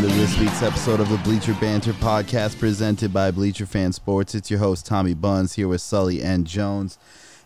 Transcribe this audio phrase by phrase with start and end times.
[0.00, 4.34] Welcome to this week's episode of the Bleacher Banter podcast presented by Bleacher Fan Sports.
[4.34, 6.96] It's your host, Tommy Buns, here with Sully and Jones.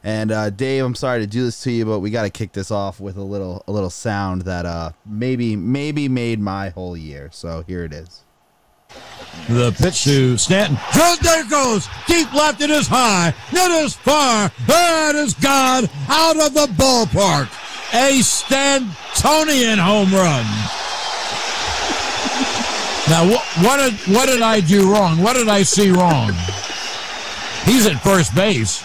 [0.04, 2.52] And uh, Dave, I'm sorry to do this to you, but we got to kick
[2.52, 6.96] this off with a little a little sound that uh, maybe maybe made my whole
[6.96, 7.28] year.
[7.32, 8.22] So here it is.
[9.48, 10.78] The pitch to Stanton.
[10.94, 11.88] There it goes.
[12.06, 12.60] Deep left.
[12.60, 13.34] It is high.
[13.50, 14.52] It is far.
[14.68, 17.48] It is gone out of the ballpark.
[17.94, 20.83] A Stantonian home run.
[23.08, 25.18] Now, wh- what did what did I do wrong?
[25.22, 26.32] What did I see wrong?
[27.64, 28.82] He's at first base.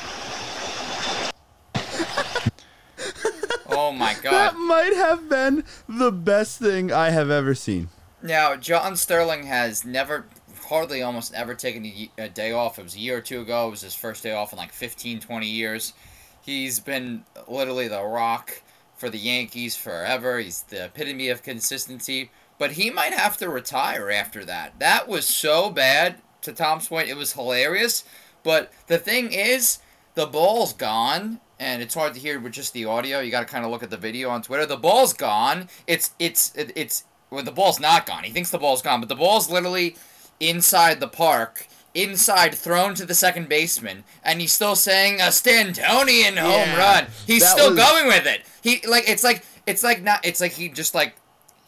[3.70, 4.32] Oh my god!
[4.32, 7.90] That might have been the best thing I have ever seen.
[8.22, 10.26] Now, John Sterling has never,
[10.68, 12.78] hardly almost ever taken a, a day off.
[12.78, 13.68] It was a year or two ago.
[13.68, 15.94] It was his first day off in like 15, 20 years.
[16.42, 18.62] He's been literally the rock
[18.98, 20.40] for the Yankees forever.
[20.40, 22.32] He's the epitome of consistency.
[22.60, 24.78] But he might have to retire after that.
[24.80, 27.10] That was so bad, to Tom's point.
[27.10, 28.04] It was hilarious.
[28.44, 29.80] But the thing is,
[30.14, 33.46] the ball's gone and it's hard to hear with just the audio you got to
[33.46, 37.44] kind of look at the video on twitter the ball's gone it's it's it's well
[37.44, 39.96] the ball's not gone he thinks the ball's gone but the ball's literally
[40.40, 46.38] inside the park inside thrown to the second baseman and he's still saying a stantonian
[46.38, 50.02] home Yeah, run he's still was- going with it he like it's like it's like
[50.02, 51.16] not it's like he just like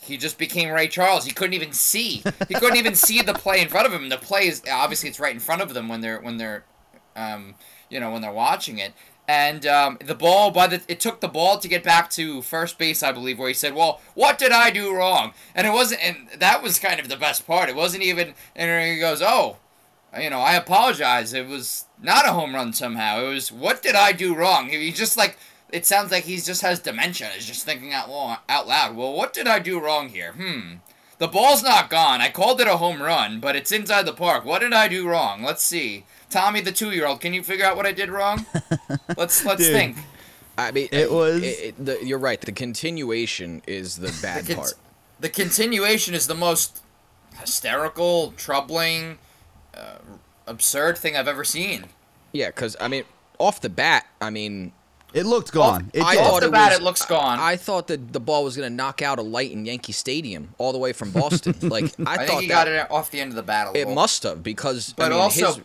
[0.02, 1.26] he just became Ray Charles.
[1.26, 2.24] He couldn't even see.
[2.48, 4.10] He couldn't even see the play in front of him.
[4.10, 6.66] The play is obviously it's right in front of them when they're when they're,
[7.16, 7.54] um,
[7.90, 8.94] you know, when they're watching it.
[9.28, 12.80] And um, the ball by the it took the ball to get back to first
[12.80, 16.04] base, I believe, where he said, "Well, what did I do wrong?" And it wasn't,
[16.04, 17.70] and that was kind of the best part.
[17.70, 19.58] It wasn't even, and he goes, "Oh,
[20.20, 21.34] you know, I apologize.
[21.34, 23.24] It was not a home run somehow.
[23.24, 25.38] It was what did I do wrong?" He just like
[25.72, 27.28] it sounds like he just has dementia.
[27.28, 28.40] He's just thinking out loud.
[28.50, 28.96] Out loud.
[28.96, 30.34] Well, what did I do wrong here?
[30.34, 30.76] Hmm.
[31.18, 32.20] The ball's not gone.
[32.20, 34.44] I called it a home run, but it's inside the park.
[34.44, 35.44] What did I do wrong?
[35.44, 36.06] Let's see.
[36.32, 38.46] Tommy, the two-year-old, can you figure out what I did wrong?
[39.18, 39.72] let's let's Dude.
[39.74, 39.98] think.
[40.58, 42.40] I mean, It was- it- the, you're right.
[42.42, 44.74] The continuation is the bad The, part.
[45.20, 46.82] the continuation is the most
[47.40, 49.18] hysterical, troubling,
[49.76, 49.98] uh,
[50.48, 51.86] absurd thing I've ever seen.
[52.32, 53.04] Yeah, because I mean,
[53.40, 54.72] off the bat, I mean,
[55.14, 55.92] It looked gone.
[55.94, 56.22] It I did.
[56.22, 57.40] Off thought the it bat, was, it looks gone.
[57.40, 60.54] I, I thought that the ball was gonna knock out a light in Yankee Stadium
[60.58, 61.54] all the way from Boston.
[61.62, 63.74] like I, I, thought think he that got it off the end of the battle.
[63.76, 65.62] it must have because But I mean, also- his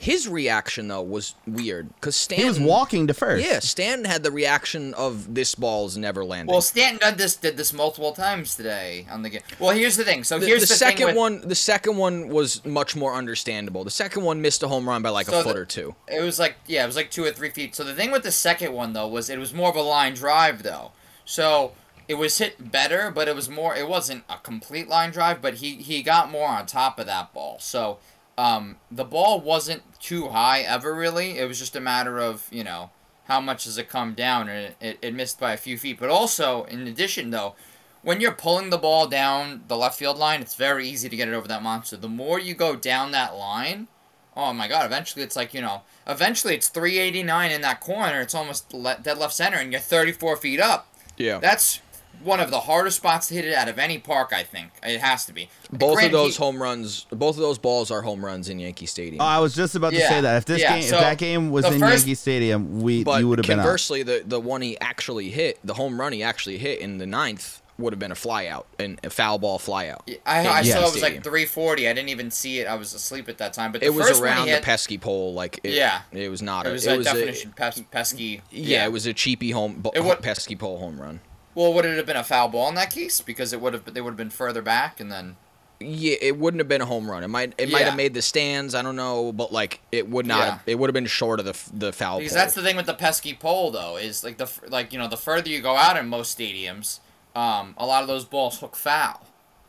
[0.00, 3.44] his reaction though was weird because he Stanton was walking to first.
[3.44, 6.50] Yeah, Stanton had the reaction of this ball's never landing.
[6.50, 9.42] Well, Stanton did this did this multiple times today on the game.
[9.58, 10.24] Well, here's the thing.
[10.24, 13.12] So the, here's the the, second thing with, one, the second one was much more
[13.12, 13.84] understandable.
[13.84, 15.94] The second one missed a home run by like So a foot the- or two.
[16.08, 17.74] It was like yeah, it was like two or three feet.
[17.74, 20.14] So the thing with the second one though was it was more of a line
[20.14, 20.92] drive though.
[21.26, 21.72] So
[22.08, 23.76] it was hit better, but it was more.
[23.76, 27.34] It wasn't a complete line drive, but he he got more on top of that
[27.34, 27.58] ball.
[27.60, 27.98] So
[28.40, 31.38] um, the ball wasn't too high ever really.
[31.38, 32.90] It was just a matter of you know
[33.24, 35.98] how much does it come down, and it, it, missed by a few feet.
[36.00, 37.54] But also in addition though.
[38.02, 41.28] When you're pulling the ball down the left field line, it's very easy to get
[41.28, 41.98] it over that monster.
[41.98, 43.88] The more you go down that line,
[44.34, 48.22] Oh my god, eventually it's like, you know, eventually it's 389 in that corner.
[48.22, 50.86] It's almost le- dead left center and you're 34 feet up.
[51.18, 51.38] Yeah.
[51.38, 51.80] That's
[52.22, 54.70] one of the hardest spots to hit it out of any park, I think.
[54.82, 55.48] It has to be.
[55.72, 58.86] Both of those he- home runs, both of those balls are home runs in Yankee
[58.86, 59.22] Stadium.
[59.22, 61.02] Oh, I was just about to Yeah, say that if this yeah, game, so if
[61.02, 64.38] that game was in first- Yankee Stadium, we you would have been conversely, the the
[64.40, 67.98] one he actually hit, the home run he actually hit in the ninth, would have
[67.98, 70.00] been a flyout, and a foul ball flyout.
[70.26, 71.14] I, I saw it was Stadium.
[71.14, 71.88] like 340.
[71.88, 72.66] I didn't even see it.
[72.66, 73.72] I was asleep at that time.
[73.72, 76.02] But the It was first one around he the hit, pesky pole, like it, Yeah.
[76.12, 76.66] It was not.
[76.66, 78.42] it a, was it a was definition pes- pesky.
[78.50, 81.20] yeah, it was a cheapy home, It would- pesky pole home run.
[81.54, 83.20] Well, would it have been a foul ball in that case?
[83.20, 85.36] Because it would have they would have been further back and then
[85.80, 87.24] Yeah, it wouldn't have been a home run.
[87.24, 88.74] It might it might have made the stands.
[88.74, 90.38] I don't know, but like it would not.
[90.46, 90.58] Yeah.
[90.66, 91.56] It would have been short of the
[91.86, 92.40] the foul Because pole.
[92.42, 95.16] that's the thing with the pesky pole, though, is like the like you know the
[95.16, 97.00] further you go out in most stadiums,
[97.34, 99.26] um, a lot of those balls hook foul.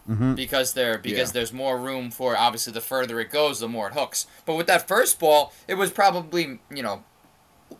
[0.10, 0.33] Mm-hmm.
[0.33, 1.33] Because they're because Yeah.
[1.33, 4.28] there's more room for obviously the further it goes, the more it hooks.
[4.45, 7.04] But with that first ball, it was probably you know,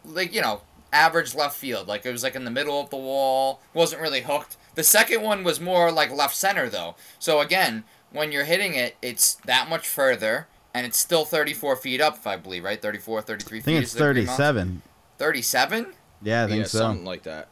[0.06, 0.62] like you know,
[0.93, 1.88] average left field.
[1.88, 4.57] Like it was like in the middle of the wall, wasn't really hooked.
[4.75, 6.95] The second one was more like left center though.
[7.19, 12.01] So again, when you're hitting it, it's that much further, and it's still 34 feet
[12.01, 12.81] up, if I believe, right?
[12.81, 13.65] 34, 33 I feet.
[13.65, 14.81] think it's is the green mountain?
[15.17, 15.83] 37.
[15.83, 15.93] 37?
[16.23, 16.77] Yeah, I think yeah, so.
[16.79, 17.47] something like that.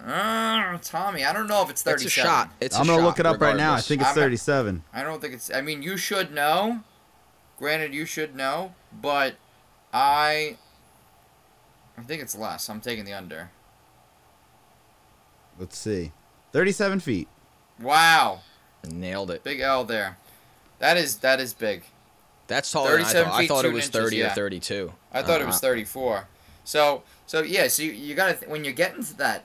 [0.00, 2.06] Uh, Tommy, I don't know if it's 37.
[2.06, 2.50] It's a shot.
[2.60, 3.74] It's a I'm gonna look it up right now.
[3.74, 4.82] I think it's I'm not- 37.
[4.92, 5.50] I don't think it's.
[5.52, 6.80] I mean, you should know.
[7.58, 9.36] Granted, you should know, but
[9.92, 10.58] I.
[11.98, 12.68] I think it's less.
[12.68, 13.50] I'm taking the under.
[15.58, 16.12] Let's see.
[16.52, 17.28] 37 feet.
[17.80, 18.40] Wow.
[18.86, 19.42] Nailed it.
[19.42, 20.18] Big L there.
[20.78, 21.84] That is that is big.
[22.46, 23.40] That's taller than I 37 thought.
[23.40, 24.32] I thought it was inches, 30 yeah.
[24.32, 24.92] or 32.
[25.12, 26.28] I thought it Uh, was 34.
[26.64, 29.44] So so yeah, so you, you gotta th- when you're getting to that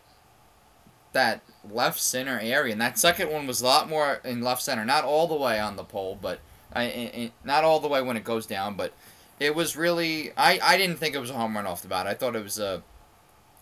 [1.13, 4.86] that left center area, and that second one was a lot more in left center,
[4.86, 6.39] not all the way on the pole, but
[6.74, 8.94] I, I, I- not all the way when it goes down, but
[9.41, 12.05] it was really I, I didn't think it was a home run off the bat.
[12.05, 12.83] I thought it was a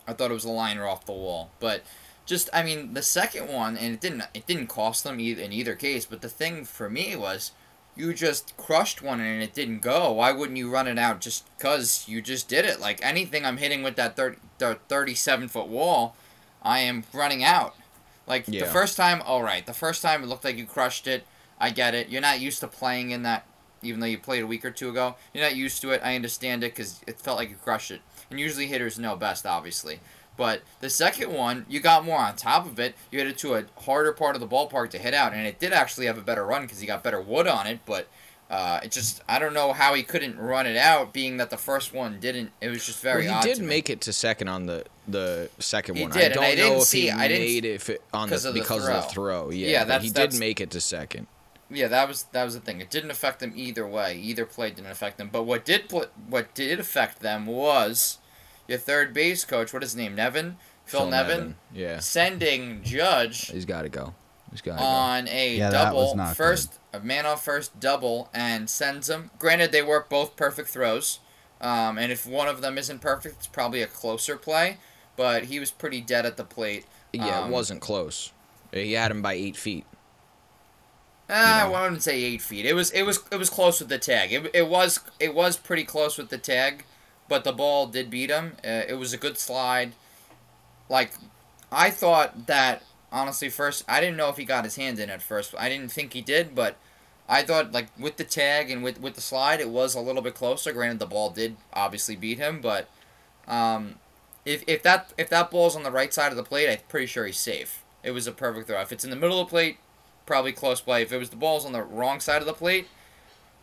[0.05, 1.83] I thought it was a liner off the wall, but
[2.25, 5.53] just I mean the second one, and it didn't it didn't cost them either in
[5.53, 6.05] either case.
[6.05, 7.53] But the thing for me was
[7.95, 10.11] you just crushed one and it didn't go.
[10.11, 12.79] Why wouldn't you run it out just because you just did it?
[12.81, 16.15] Like anything I'm hitting with that 30, the 37 foot wall,
[16.61, 17.75] I am running out.
[18.27, 19.65] Like the first time, all right.
[19.65, 21.25] The first time it looked like you crushed it.
[21.59, 22.09] I get it.
[22.09, 23.45] You're not used to playing in that,
[23.81, 25.15] even though you played a week or two ago.
[25.33, 26.01] You're not used to it.
[26.03, 28.01] I understand it because it felt like you crushed it.
[28.29, 29.99] And usually hitters know best, obviously.
[30.37, 32.95] But the second one, you got more on top of it.
[33.11, 35.59] You hit it to a harder part of the ballpark to hit out, and it
[35.59, 37.79] did actually have a better run because he got better wood on it.
[37.85, 38.07] But
[38.49, 41.57] uh, it just, I don't know how he couldn't run it out, being that the
[41.57, 42.51] first one didn't.
[42.61, 45.49] It was just very well, odd he did make it to second on the the
[45.59, 46.11] second He one.
[46.11, 48.01] did, I don't I know didn't if see- he I didn't- made it if it
[48.13, 49.49] on the because of the of the throw.
[49.49, 51.27] Yeah, Yeah, he did make it to second.
[51.69, 52.81] Yeah, that was that was the thing.
[52.81, 54.15] It didn't affect them either way.
[54.17, 55.29] Either play didn't affect them.
[55.31, 58.17] But what did pl- what did affect them was
[58.67, 59.71] your third base coach.
[59.73, 60.15] What is his name?
[60.15, 60.57] Nevin.
[60.85, 64.15] Phil, Nevin, Yeah, sending Judge he's got to go.
[64.49, 67.79] He's got to on a Yeah, that was double not first a man on first
[67.79, 69.29] double and sends him.
[69.37, 71.19] Granted, they were both perfect throws,
[71.61, 74.77] um, and if one of them isn't perfect, it's probably a closer play.
[75.15, 76.87] But he was pretty dead at the plate.
[77.13, 78.31] Yeah, Um, it wasn't close.
[78.71, 79.85] He had him by eight feet.
[81.29, 81.75] Ah, you know.
[81.75, 82.65] I wouldn't say eight feet.
[82.65, 84.33] It was it was it was close with the tag.
[84.33, 86.83] It, it was it was pretty close with the tag,
[87.27, 88.53] but the ball did beat him.
[88.65, 89.93] Uh, it was a good slide.
[90.89, 91.11] Like,
[91.71, 95.21] I thought that honestly first I didn't know if he got his hand in at
[95.21, 95.53] first.
[95.57, 96.77] I didn't think he did, but
[97.27, 100.23] I thought like with the tag and with with the slide it was a little
[100.23, 100.73] bit closer.
[100.73, 102.89] Granted, the ball did obviously beat him, but
[103.47, 103.95] um,
[104.45, 107.05] if if that if that ball's on the right side of the plate, I'm pretty
[107.05, 107.83] sure he's safe.
[108.03, 108.81] It was a perfect throw.
[108.81, 109.77] If it's in the middle of the plate,
[110.29, 111.01] probably close play.
[111.01, 112.87] If it was the ball's on the wrong side of the plate,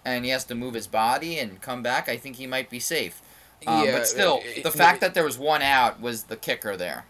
[0.04, 2.80] and he has to move his body and come back, I think he might be
[2.80, 3.22] safe.
[3.66, 6.36] Um, Yeah, but still, it- the it- fact that there was one out was the
[6.36, 7.04] kicker there.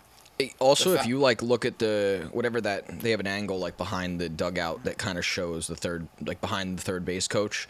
[0.58, 3.78] Also, The if you like look at the whatever that they have an angle like
[3.78, 7.66] behind the dugout that kind of shows the third like behind the third base coach,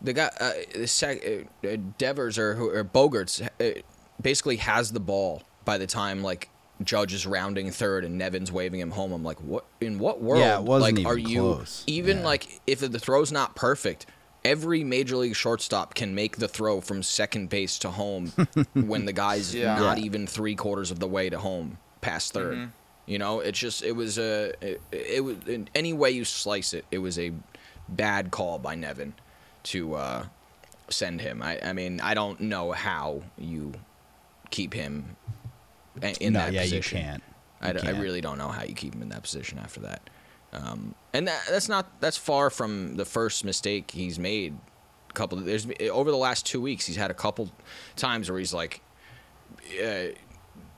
[0.00, 3.80] the guy uh, the sec, uh, uh, Devers or who- or Bogaerts uh,
[4.22, 6.48] basically has the ball by the time like
[6.82, 9.12] Judge is rounding third and Nevin's waving him home.
[9.12, 10.40] I'm like, what in what world?
[10.40, 11.84] Yeah, it wasn't like, are even you close.
[11.86, 12.24] even Yeah.
[12.24, 14.06] like if the throw's not perfect?
[14.44, 18.26] Every major league shortstop can make the throw from second base to home
[18.74, 19.76] when the guy's Yeah.
[19.78, 20.04] not Yeah.
[20.04, 22.70] even three quarters of the way to home past 3rd
[23.06, 26.74] You know, it's just it was a it, it was in any way you slice
[26.74, 27.32] it, it was a
[27.88, 29.14] bad call by Nevin
[29.64, 30.24] to uh,
[30.90, 31.42] send him.
[31.42, 33.72] I I mean I don't know how you
[34.50, 35.35] keep him a-
[36.20, 36.98] in no, that yeah, position.
[36.98, 37.22] you can't.
[37.60, 37.98] I, You d- I can't.
[37.98, 40.08] really don't know how you keep him in that position after that.
[40.52, 44.56] Um, and that, that's not that's far from the first mistake he's made.
[45.10, 47.50] A couple there's over the last two weeks he's had a couple
[47.96, 48.80] times where he's like
[49.82, 50.08] uh,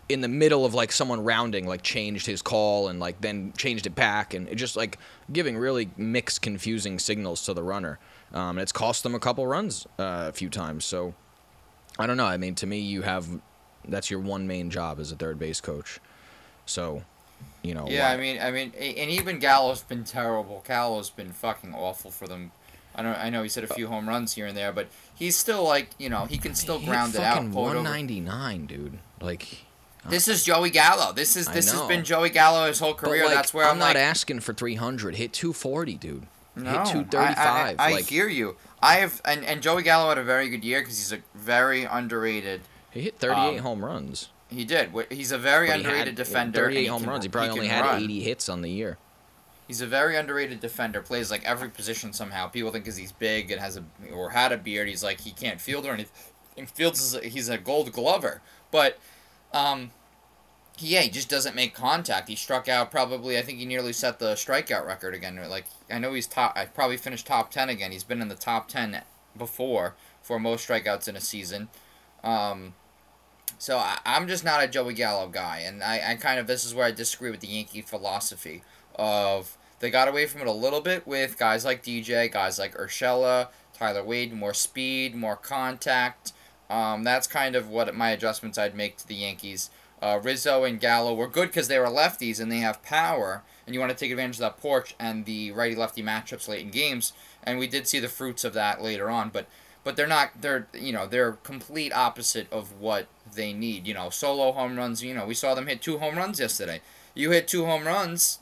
[0.09, 3.87] in the middle of like someone rounding like changed his call and like then changed
[3.87, 4.99] it back and it just like
[5.33, 7.99] giving really mixed confusing signals to the runner.
[8.33, 10.85] Um, and it's cost them a couple runs uh, a few times.
[10.85, 11.15] So
[11.99, 12.27] I don't know.
[12.27, 13.27] I mean, to me, you have
[13.89, 15.99] that's your one main job as a third base coach.
[16.67, 17.03] So,
[17.63, 17.87] you know.
[17.89, 20.63] Yeah, why- I mean, I mean, and even Gallo's been terrible.
[20.67, 22.53] Gallo's been fucking awful for them.
[22.95, 23.17] I don't.
[23.17, 25.91] I know he's hit a few home runs here and there, but he's still like,
[25.99, 27.37] you know, he can still He ground it out.
[27.39, 27.61] it over.
[27.61, 28.99] 199, dude.
[29.21, 29.65] Like,
[30.05, 31.13] uh, This is Joey Gallo.
[31.13, 33.25] This is this has been Joey Gallo his whole career.
[33.27, 35.15] like, That's where I'm, I'm, not like, asking for 300.
[35.15, 36.27] Hit 240, dude.
[36.57, 37.37] no, hit I- 235.
[37.39, 38.57] I, I, like, hear you.
[38.83, 41.85] I have, and, and Joey Gallo had a very good year because he's a very
[41.85, 42.63] underrated.
[42.99, 44.31] He hit 38 um, home runs.
[44.51, 44.91] He did.
[45.11, 46.59] He's a very But he underrated had defender.
[46.65, 47.25] 38 he home can- runs.
[47.25, 48.03] He probably can only had run.
[48.03, 48.99] 80 hits on the year.
[49.67, 51.03] He's a very underrated defender.
[51.03, 52.49] Plays like every position somehow.
[52.49, 55.31] People think because he's big and has a or had a beard, he's like he
[55.31, 56.67] can't field or anything.
[56.67, 58.41] Fields is a, he's a Gold Glover,
[58.71, 58.99] but
[59.53, 59.91] um,
[60.77, 62.29] he, yeah, he just doesn't make contact.
[62.29, 63.37] He struck out probably.
[63.39, 65.39] I think he nearly set the strikeout record again.
[65.49, 66.55] Like I know he's top.
[66.57, 67.93] I probably finished top ten again.
[67.93, 69.03] He's been in the top ten
[69.37, 71.69] before for most strikeouts in a season.
[72.25, 72.73] Um,
[73.59, 76.65] so I, I'm just not a Joey Gallo guy, and I, I kind of this
[76.65, 78.63] is where I disagree with the Yankee philosophy
[78.97, 82.77] of they got away from it a little bit with guys like DJ, guys like
[82.77, 86.33] Urshela, Tyler Wade, more speed, more contact.
[86.69, 89.71] Um, that's kind of what my adjustments I'd make to the Yankees.
[90.01, 93.75] uh, Rizzo and Gallo were good because they were lefties and they have power, and
[93.75, 96.71] you want to take advantage of that porch and the righty lefty matchups late in
[96.71, 97.13] games.
[97.43, 99.47] And we did see the fruits of that later on, but
[99.85, 103.87] but they're not they're you know they're complete opposite of what they need.
[103.87, 105.03] You know, solo home runs.
[105.03, 106.81] You know, we saw them hit two home runs yesterday.
[107.15, 108.39] You hit two home runs,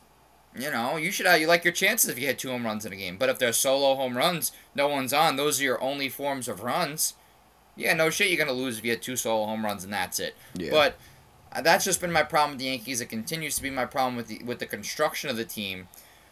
[0.58, 2.86] you know, you should have, you like your chances if you hit two home runs
[2.86, 3.16] in a game.
[3.16, 5.36] But if they're solo home runs, no one's on.
[5.36, 7.14] Those are your only forms of runs.
[7.76, 10.18] Yeah, no shit, you're gonna lose if you hit two solo home runs and that's
[10.18, 10.34] it.
[10.54, 10.70] Yeah.
[10.70, 10.96] But
[11.52, 13.00] uh, that's just been my problem with the Yankees.
[13.00, 15.88] It continues to be my problem with the with the construction of the team.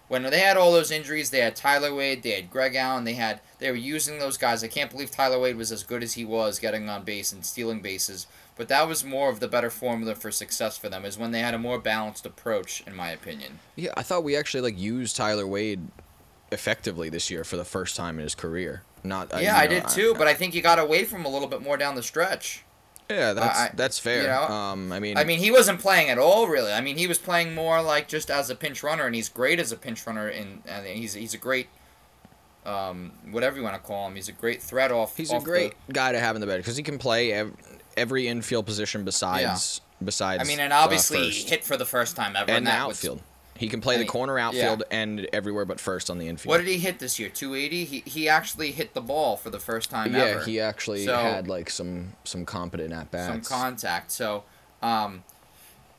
[0.08, 3.14] When they had all those injuries, they had Tyler Wade, they had Greg Allen, they
[3.14, 4.62] had they were using those guys.
[4.62, 7.44] I can't believe Tyler Wade was as good as he was, getting on base and
[7.44, 8.26] stealing bases.
[8.56, 11.40] But that was more of the better formula for success for them, is when they
[11.40, 13.61] had a more balanced approach, in my opinion.
[13.75, 15.80] Yeah, I thought we actually like used Tyler Wade
[16.52, 18.82] effectively this year for the first time in his career.
[19.02, 21.26] Not uh, Yeah, you I did too, but I think he got away from him
[21.26, 22.64] a little bit more down the stretch.
[23.11, 24.23] Yeah, that's I- that's fair.
[24.23, 26.73] you know, um, I mean, I mean, he wasn't playing at all, really.
[26.73, 29.58] I mean, he was playing more like just as a pinch runner, and he's great
[29.61, 31.68] as a pinch runner, and, and he's he's a great,
[32.66, 34.14] um, whatever you want to call him.
[34.14, 35.16] He's a great threat off.
[35.16, 37.52] he's off a great guy to have in the bed because he can play ev-
[37.96, 40.42] every infield position besides besides.
[40.42, 42.88] I mean, and uh, obviously he hit for the first time ever, and the that
[42.88, 43.23] was- outfield.
[43.56, 44.46] He can play the I mean, corner yeah.
[44.49, 46.50] outfield and everywhere but first on the infield.
[46.50, 47.28] What did he hit this year?
[47.28, 47.84] 280.
[47.84, 50.38] He he actually hit the ball for the first time yeah, ever.
[50.40, 53.49] Yeah, he actually So- had like some some competent at bats.
[53.49, 54.11] some contact.
[54.11, 54.42] So,
[54.82, 55.23] um,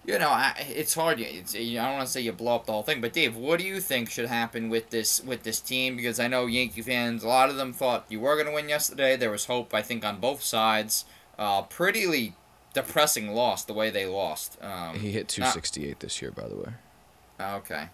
[0.05, 1.19] you know, I, it's hard.
[1.19, 3.59] It's, I don't want to say you blow up the whole thing, but Dave, what
[3.59, 5.95] do you think should happen with this with this team?
[5.95, 8.69] Because I know Yankee fans, a lot of them thought you were going to win
[8.69, 9.15] yesterday.
[9.15, 11.05] There was hope, I think, on both sides.
[11.39, 12.33] Uh, pretty
[12.73, 14.57] depressing loss the way they lost.
[14.61, 16.73] Um, he hit not- 268 this year, by the way.
[17.39, 17.89] Okay,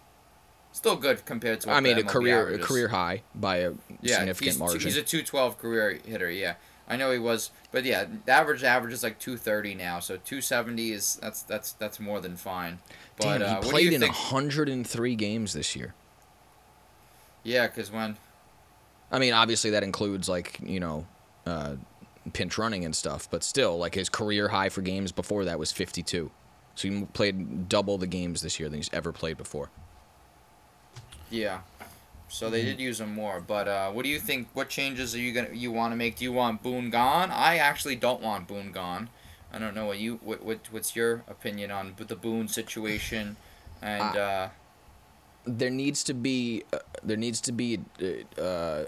[0.71, 1.69] still good compared to.
[1.69, 4.81] What I mean, a career a career high by a Yeah, significant he's, margin.
[4.81, 6.55] he's a 212 career hitter, yeah.
[6.87, 10.91] I know he was, but yeah, the average average is like 230 now, so 270
[10.91, 12.79] is that's that's that's more than fine.
[13.17, 14.13] But Damn, uh, he do played in think?
[14.13, 15.93] 103 games this year.
[17.43, 18.17] Yeah, because when
[19.11, 21.05] I mean, obviously that includes like you know,
[21.45, 21.75] uh,
[22.33, 25.71] pinch running and stuff, but still, like his career high for games before that was
[25.71, 26.29] 52.
[26.75, 29.69] So he played double the games this year than he's ever played before.
[31.29, 31.59] yeah,
[32.27, 33.41] so they did use him more.
[33.41, 34.47] But uh, what do you think?
[34.53, 36.17] What changes are you gonna you want to make?
[36.17, 37.29] Do you want Boone gone?
[37.31, 39.09] I actually don't want Boone gone.
[39.53, 43.35] I don't know what you what, what what's your opinion on the Boone situation,
[43.81, 44.49] and uh,
[45.45, 47.79] There needs to be uh, there needs to be
[48.39, 48.83] uh,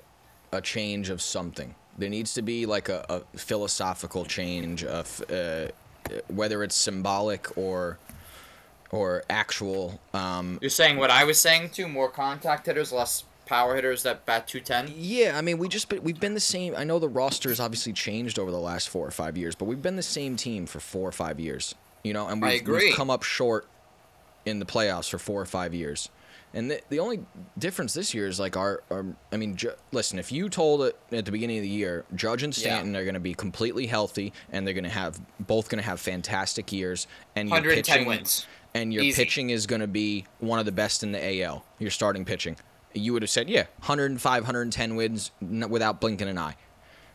[0.52, 1.76] a change of something.
[1.98, 5.68] There needs to be like a, a philosophical change of uh,
[6.28, 7.98] whether it's symbolic or
[8.92, 10.00] or actual.
[10.14, 14.26] Um, you're saying what I was saying too: more contact hitters, less power hitters that
[14.26, 14.96] bat 210.
[14.98, 16.76] Yeah, I mean, we just we've been the same.
[16.76, 19.82] I know the roster's obviously changed over the last four or five years, but we've
[19.82, 21.76] been the same team for four or five years.
[22.04, 22.88] You know, and we've, I agree.
[22.88, 23.68] we've come up short
[24.46, 26.10] in the playoffs for four or five years.
[26.56, 27.20] And the, the only
[27.58, 30.96] difference this year is like our, our I mean, Ju- listen, if you told it
[31.12, 32.62] at the beginning of the year, Judge and Yeah.
[32.62, 35.88] Stanton are going to be completely healthy and they're going to have both going to
[35.90, 38.46] have fantastic years, and your 110 pitching wins.
[38.76, 39.24] and your Easy.
[39.24, 41.66] pitching is going to be one of the best in the AL.
[41.80, 42.56] Your starting pitching,
[42.94, 46.56] you would have said, yeah, 105, 110 wins n- without blinking an eye.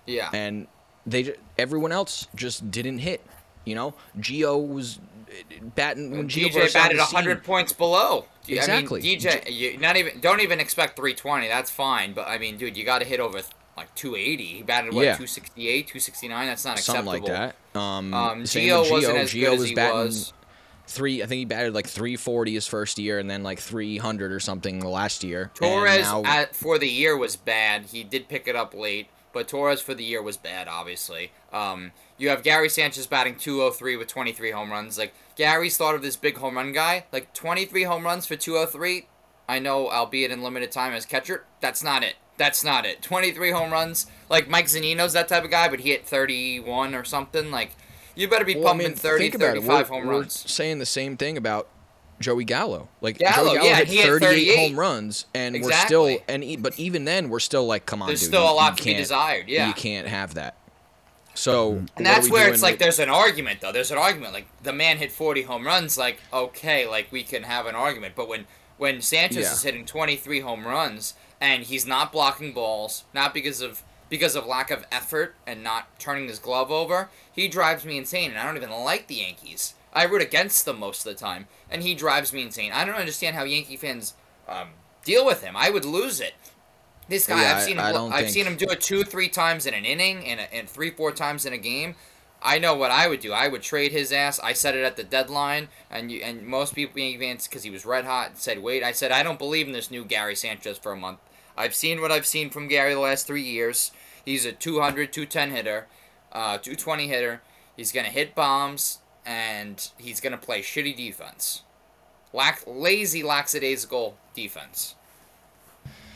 [0.04, 0.30] Yeah.
[0.32, 0.66] And
[1.06, 3.24] they everyone else just didn't hit.
[3.64, 4.98] You know, Gio was
[5.74, 8.26] batting when Gio DJ batted 100 points below.
[8.46, 9.00] Exactly.
[9.00, 11.48] I mean, DJ, you not even don't even expect 320.
[11.48, 13.40] That's fine, but I mean, dude, you got to hit over
[13.76, 14.44] like 280.
[14.44, 15.12] He batted what Yeah.
[15.12, 16.46] 268, 269.
[16.46, 17.34] That's not something acceptable.
[17.36, 17.78] like that.
[17.78, 20.32] Um, Um, same Gio wasn't as Gio good as he batting was.
[20.86, 21.22] three.
[21.22, 24.78] I think he batted like 340 his first year, and then like 300 or something
[24.80, 25.50] the last year.
[25.54, 27.84] Torres now- at, for the year was bad.
[27.92, 30.68] He did pick it up late, but Torres for the year was bad.
[30.68, 34.98] Obviously, um, you have Gary Sanchez batting 203 with 23 home runs.
[34.98, 37.04] Like Gary's thought of this big home run guy.
[37.12, 39.06] Like 23 home runs for 203.
[39.48, 41.44] I know, albeit in limited time as catcher.
[41.60, 42.16] That's not it.
[42.36, 43.02] That's not it.
[43.02, 44.06] 23 home runs.
[44.28, 47.50] Like Mike Zunino's that type of guy, but he hit 31 or something.
[47.50, 47.72] Like
[48.14, 49.62] you better be Well, I pumping mean, 30, think about it.
[49.62, 50.50] 35 We're, home we're runs.
[50.50, 51.68] saying the same thing about
[52.20, 52.88] Joey Gallo.
[53.00, 54.56] Like Gallo, Joey Gallo yeah, hit he hit 38 38.
[54.68, 58.08] home runs, and we're still and e- but even then we're still like, come on,
[58.08, 59.48] There's dude, still you- a lot to be can't- desired.
[59.48, 59.68] Yeah.
[59.68, 60.56] you can't have that.
[61.34, 61.86] So mm-hmm.
[61.96, 63.72] And that's where it's like with- there's an argument though.
[63.72, 64.32] There's an argument.
[64.32, 65.96] Like the man hit 40 home runs.
[65.96, 68.14] Like okay, like we can have an argument.
[68.16, 68.46] But when
[68.76, 69.52] when Sanchez Yeah.
[69.52, 74.46] is hitting 23 home runs and he's not blocking balls, not because of because of
[74.46, 78.30] lack of effort and not turning his glove over, he drives me insane.
[78.30, 79.74] And I don't even like the Yankees.
[79.98, 82.72] I root against them most of the time, and he drives me insane.
[82.72, 84.14] I don't understand how Yankee fans
[84.48, 84.68] um,
[85.04, 85.54] deal with him.
[85.56, 86.34] I would lose it.
[87.08, 87.84] This guy, Yeah, I've seen him.
[87.84, 90.24] I- I don't I've think- seen him do it two, three times in an inning,
[90.26, 91.94] and, and three, four times in a game.
[92.40, 93.32] I know what I would do.
[93.32, 94.38] I would trade his ass.
[94.38, 97.70] I said it at the deadline, and you, and most people Yankee fans because he
[97.70, 100.78] was red hot said, "Wait." I said, "I don't believe in this new Gary Sanchez
[100.78, 101.18] for a month.
[101.56, 103.90] I've seen what I've seen from Gary the last three years.
[104.24, 105.88] He's a 200, 210 hitter,
[106.30, 107.42] uh, 220 hitter.
[107.76, 111.62] He's gonna hit bombs, and he's gonna play shitty defense,
[112.32, 114.94] lack lazy, lackadaisical defense."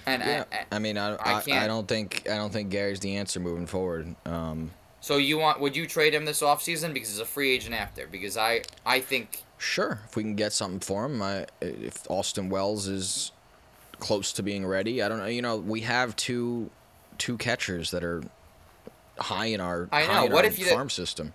[0.07, 2.71] And Yeah, I, I mean, I, I I, I, can't- don't think I don't think
[2.71, 4.17] Gary's the answer moving forward.
[4.27, 5.61] Um, so you want?
[5.61, 8.07] Would you trade him this offseason because he's a free agent after?
[8.09, 12.49] Because I, I think sure, if we can get something for him, I, if Austin
[12.49, 13.31] Wells is
[14.01, 15.27] close to being ready, I don't know.
[15.27, 16.71] You know, we have two
[17.19, 18.23] two catchers that are
[19.19, 21.33] high in our I know, what if you- farm system.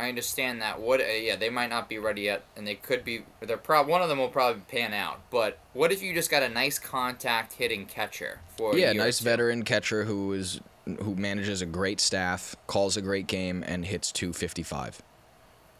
[0.00, 0.80] I understand that.
[0.80, 1.00] What?
[1.00, 3.22] Uh, yeah, they might not be ready yet, and they could be.
[3.40, 3.86] They're prob.
[3.86, 5.20] One of them will probably pan out.
[5.30, 8.74] But what if you just got a nice contact hitting catcher for?
[8.74, 9.24] a Yeah, year nice two?
[9.24, 10.60] veteran catcher who is
[11.02, 15.02] who manages a great staff, calls a great game, and hits 255.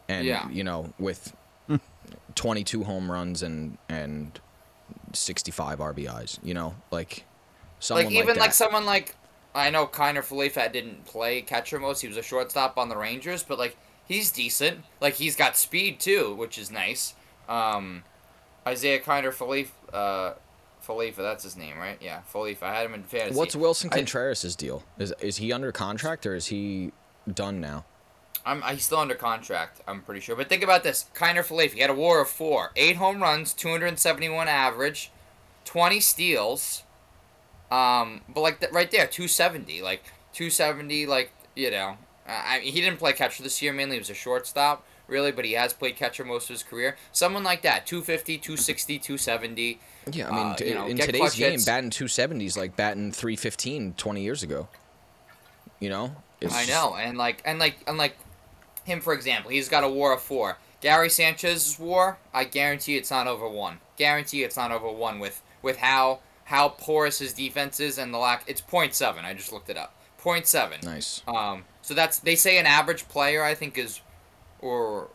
[0.08, 0.48] And Yeah.
[0.50, 1.34] you know, with
[2.34, 4.38] 22 home runs and and
[5.12, 6.38] 65 RBIs.
[6.42, 7.24] You know, like
[7.78, 8.38] someone Like even that.
[8.40, 9.14] like someone like
[9.54, 12.02] I know Kiner Falefa didn't play catcher most.
[12.02, 13.76] He was a shortstop on the Rangers, but like
[14.10, 14.80] he's decent.
[15.00, 17.14] Like he's got speed too, which is nice.
[17.48, 18.02] Um,
[18.68, 19.68] Isiah Falefa.
[19.92, 20.32] Uh,
[20.86, 21.98] Falefa, that's his name, right?
[22.00, 22.64] Yeah, Falefa.
[22.64, 23.38] I had him in fantasy.
[23.38, 24.82] What's Willson Contreras' deal?
[24.98, 26.92] Is is he under contract or is he
[27.32, 27.84] done now?
[28.44, 29.82] I'm he's still under contract.
[29.86, 30.34] I'm pretty sure.
[30.34, 33.52] But think about this: Kiner Falefa he had a WAR of four, eight home runs,
[33.52, 35.12] 271 average,
[35.66, 36.82] 20 steals.
[37.70, 40.02] Um, but like that right there, 270, like
[40.32, 41.98] 270, like you know,
[42.30, 43.72] I I mean, he didn't play catcher this year.
[43.72, 45.32] Mainly, he was a shortstop, really.
[45.32, 46.96] But he has played catcher most of his career.
[47.12, 49.80] Someone like that, 250, 260, 270.
[50.12, 51.64] Yeah, I mean, Uh, you know, in today's game, hits.
[51.64, 54.68] batting 270 is like batting 315 20 years ago.
[55.78, 56.16] You know?
[56.40, 58.16] It's I know, and like and like and like
[58.84, 60.56] him for example, he's got a WAR of four.
[60.80, 63.80] Gary Sanchez's WAR, I guarantee it's not over one.
[63.98, 68.18] Guarantee it's not over one with with how how porous his defense is and the
[68.18, 68.44] lack.
[68.46, 69.22] It's 0.7.
[69.24, 69.94] I just looked it up.
[70.22, 70.82] 0.7.
[70.82, 71.22] Nice.
[71.28, 74.00] Um, so that's they say an average player I think is,
[74.60, 75.08] or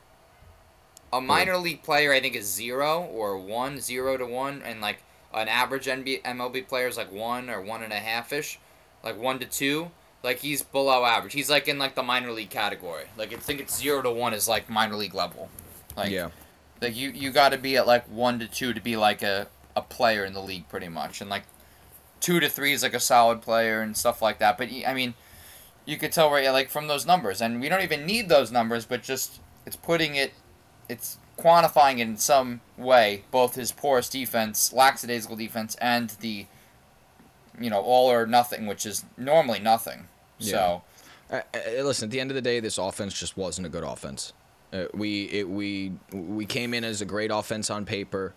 [1.14, 1.26] a hmm.
[1.26, 4.98] minor league player I think is zero or one, zero to one, and like
[5.34, 8.60] an average NBA MLB player is like one or one and a half ish,
[9.06, 9.90] like one to two.
[10.22, 11.32] Like he's below average.
[11.32, 13.06] He's like in like the minor league category.
[13.18, 15.50] Like I think it's zero to one is like minor league level.
[15.96, 16.32] Like yeah.
[16.82, 19.48] like you you got to be at like one to two to be like a
[19.78, 21.44] a player in the league pretty much, and like
[22.20, 24.58] two to three is like a solid player and stuff like that.
[24.58, 25.14] But I mean,
[25.86, 28.86] you could tell right like from those numbers, and we don't even need those numbers,
[28.86, 30.34] but just it's putting it,
[30.89, 36.45] it's quantifying it in some way, both his porous defense, lackadaisical defense, and the,
[37.60, 40.08] you know, all or nothing, which is normally nothing.
[40.39, 40.84] So
[41.30, 43.84] Uh, uh, listen, at the end of the day, this offense just wasn't a good
[43.84, 44.34] offense.
[44.71, 48.34] Uh, we it, we we came in as a great offense on paper,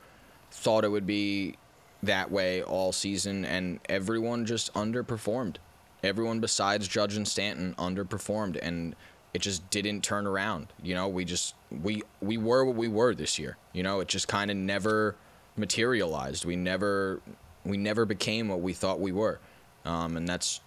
[0.51, 1.57] thought it would be
[2.03, 5.57] that way all season, and everyone just underperformed.
[6.03, 8.95] Everyone besides Judge and Stanton underperformed, and
[9.35, 10.69] it just didn't turn around.
[10.83, 13.57] You know, we just we we were what we were this year.
[13.73, 15.17] You know, it just kind of never
[15.57, 16.45] materialized.
[16.45, 17.21] We never
[17.65, 19.41] we never became what we thought we were,
[19.85, 20.61] um, and that's.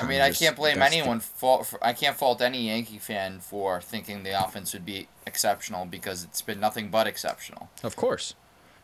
[0.00, 1.18] I mean, I can't blame the- anyone.
[1.18, 5.86] Fault for, I can't fault any Yankee fan for thinking the offense would be exceptional
[5.86, 7.68] because it's been nothing but exceptional.
[7.82, 8.34] Of course.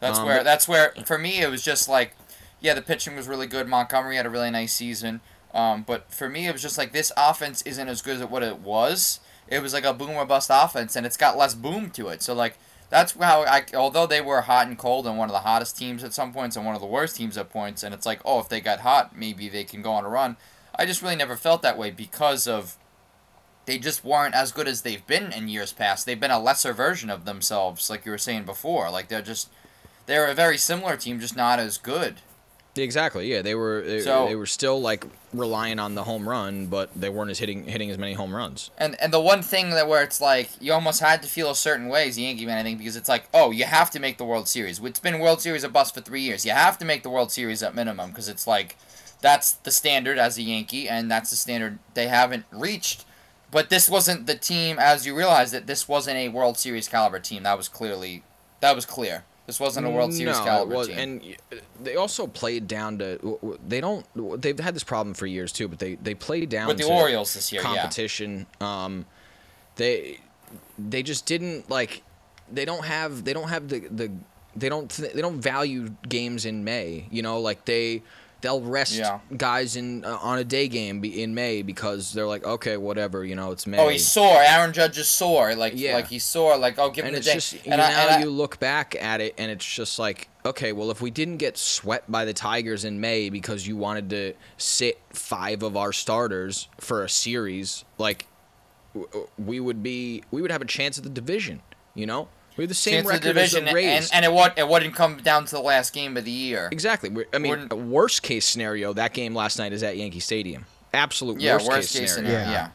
[0.01, 2.17] That's Um, where but- that's where for me it was just like,
[2.61, 3.69] yeah, the pitching was really good.
[3.69, 5.21] Montgomery had a really nice season.
[5.55, 8.43] Um, but for me, it was just like this offense isn't as good as what
[8.43, 9.21] it was.
[9.47, 12.23] It was like a boom or bust offense, and it's got less boom to it.
[12.23, 12.59] So like
[12.91, 13.65] that's how I.
[13.75, 16.57] Although they were hot and cold and one of the hottest teams at some points
[16.57, 18.81] and one of the worst teams at points, and it's like, oh, if they got
[18.81, 20.37] hot, maybe they can go on a run.
[20.77, 22.77] I just really never felt that way because of
[23.67, 26.05] they just weren't as good as they've been in years past.
[26.05, 28.91] They've been a lesser version of themselves, like you were saying before.
[28.91, 29.51] Like they're just
[30.07, 32.17] they're a very similar team, just not as good.
[32.77, 33.31] Exactly.
[33.31, 36.91] Yeah, they were they, So- they were still like relying on the home run, but
[36.95, 38.71] they weren't as hitting hitting as many home runs.
[38.79, 41.55] And and the one thing that where it's like you almost had to feel a
[41.55, 44.01] certain way as a Yankee fan, I think, because it's like, oh, you have to
[44.01, 44.81] make the World Series.
[44.81, 46.45] It's been World Series a bust for three years.
[46.45, 48.77] You have to make the World Series at minimum because it's like
[49.21, 53.05] that's the standard as a Yankee, and that's the standard they haven't reached.
[53.51, 57.21] But this wasn't the team, as you realize that this wasn't a World Series caliber
[57.21, 57.45] team.
[57.45, 58.25] That was clearly
[58.61, 59.25] that was clear.
[59.47, 60.99] This wasn't a World Series no, caliber was, team.
[60.99, 61.37] and
[61.83, 63.59] they also played down to.
[63.67, 64.07] They don't.
[64.41, 67.35] They've had this problem for years too, but they they played down With the Orioles
[67.35, 67.69] this year, yeah.
[67.69, 68.47] competition.
[68.61, 69.05] Um,
[69.77, 70.21] they
[70.79, 72.03] they just didn't like.
[72.51, 73.25] They don't have.
[73.25, 74.11] They don't have the the.
[74.57, 74.89] They don't.
[74.89, 77.07] They don't value games in May.
[77.11, 78.03] You know, like they
[78.45, 79.21] they'll rest Yeah.
[79.37, 83.35] guys in uh, on a day game in May because they're like, okay, whatever, you
[83.35, 83.79] know, it's May.
[83.79, 84.37] Oh, he's sore.
[84.39, 85.55] Aaron Judge is sore.
[85.55, 85.95] Like, Yeah.
[85.95, 86.59] like he's sore.
[86.59, 87.35] Like, oh, give him and the it's day.
[87.61, 90.29] just and I, now and I- you look back at it and it's just like
[90.45, 94.11] okay well if we didn't get swept by the tigers in may because you wanted
[94.11, 98.27] to sit five of our starters for a series like
[99.39, 101.63] we would be we would have a chance at the division
[101.95, 104.11] you know we have the same chance of the record as division, the Rays.
[104.13, 106.69] and and it would it wouldn't come down to the last game of the year.
[106.73, 110.21] exactly We- i mean Wouldn't- worst case scenario that game last night is at yankee
[110.21, 112.53] stadium absolute Yeah, worst, worst, case, case scenario, scenario.
[112.53, 112.69] Yeah.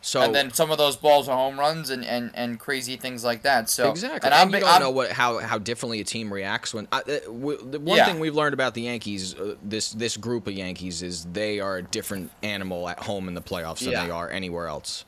[0.00, 3.22] so and then some of those balls are home runs and, and, and crazy things
[3.24, 3.68] like that.
[3.68, 6.32] So Exactly, And and, I'm, you don't I'm know what how how differently a team
[6.32, 6.88] reacts when.
[6.90, 8.06] I, uh, w- the one Yeah.
[8.06, 11.76] thing we've learned about the Yankees, uh, this this group of Yankees, is they are
[11.76, 14.04] a different animal at home in the playoffs than Yeah.
[14.06, 15.04] they are anywhere else.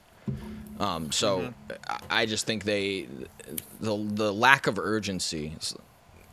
[0.81, 2.05] Um, so Mm-hmm.
[2.11, 3.09] I just think they
[3.81, 5.55] the the lack of urgency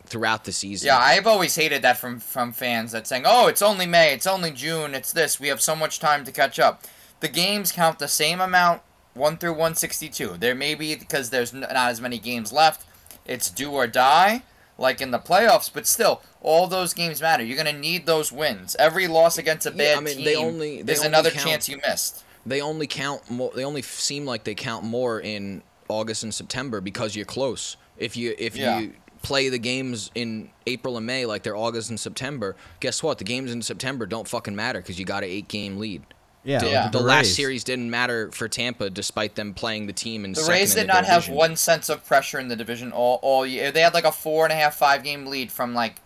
[0.06, 0.88] throughout the season.
[0.88, 4.28] Yeah, I've always hated that from from fans that saying, "Oh, it's only May, it's
[4.28, 5.40] only June, it's this.
[5.40, 6.84] We have so much time to catch up."
[7.20, 8.82] The games count the same amount,
[9.14, 10.38] one through one sixty two.
[10.40, 12.86] There may be because there's not as many games left.
[13.26, 14.42] It's do or die,
[14.78, 15.70] like in the playoffs.
[15.72, 17.44] But still, all those games matter.
[17.44, 18.76] You're gonna need those wins.
[18.80, 21.30] Every loss against a Yeah, bad I mean, team they only- they is only another
[21.30, 22.24] count- chance you missed.
[22.46, 26.34] They only count more they only f- seem like they count more in August and
[26.34, 27.78] September because you're close.
[27.98, 28.80] If you if Yeah.
[28.80, 33.20] you play the games in April and May like they're August and September, guess what?
[33.20, 36.02] The games in September don't fucking matter cuz you got an 8 game lead.
[36.44, 36.88] Yeah, The, Yeah.
[36.90, 37.36] the the last Rays.
[37.36, 40.78] series didn't matter for Tampa despite them playing the team in The second Rays in
[40.78, 43.72] did the not have one sense of pressure in the division all, all year.
[43.72, 45.98] They had like a four and a half, five game lead from like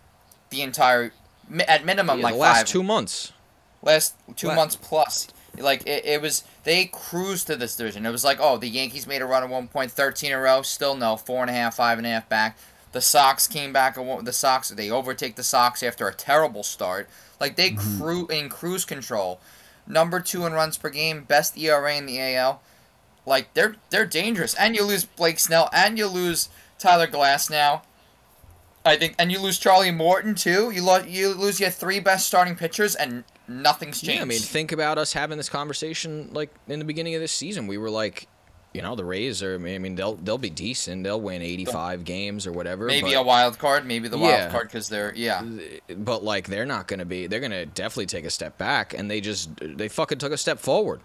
[0.50, 1.12] the entire,
[1.66, 3.32] at minimum, Yeah, like the last five, 2 months.
[3.82, 4.56] last two What?
[4.56, 5.28] months plus.
[5.60, 8.06] Like it, it was, they cruised to this division.
[8.06, 10.40] It was like, oh, the Yankees made a run at one point, thirteen in a
[10.40, 10.62] row.
[10.62, 12.58] Still no, four and a half, five and a half back.
[12.92, 13.96] The Sox came back.
[13.96, 17.08] The Sox they overtake the Sox after a terrible start.
[17.40, 18.02] Like they mm-hmm.
[18.02, 19.40] cru- in cruise control,
[19.86, 22.62] number two in runs per game, best ERA in the AL.
[23.26, 27.82] Like they're they're dangerous, and you lose Blake Snell, and you lose Tyler Glasnow.
[28.86, 30.70] I think, and you lose Charlie Morton too.
[30.70, 34.16] You lo- you lose your three best starting pitchers, and nothing's changed.
[34.16, 37.32] Yeah, I mean, think about us having this conversation like in the beginning of this
[37.32, 37.66] season.
[37.66, 38.28] We were like,
[38.72, 39.54] you know, the Rays are.
[39.54, 41.02] I mean, they'll they'll be decent.
[41.02, 42.86] They'll win 85 games or whatever.
[42.86, 44.50] maybe but, a wild card, maybe the wild Yeah.
[44.50, 45.42] card because they're yeah.
[45.96, 47.26] but like they're not going to be.
[47.26, 50.38] They're going to definitely take a step back, and they just they fucking took a
[50.38, 51.00] step forward.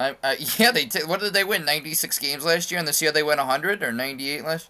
[0.00, 1.64] I, I, yeah, they t- what did they win?
[1.64, 4.68] Ninety six games last year, and this year they went hundred or ninety eight last.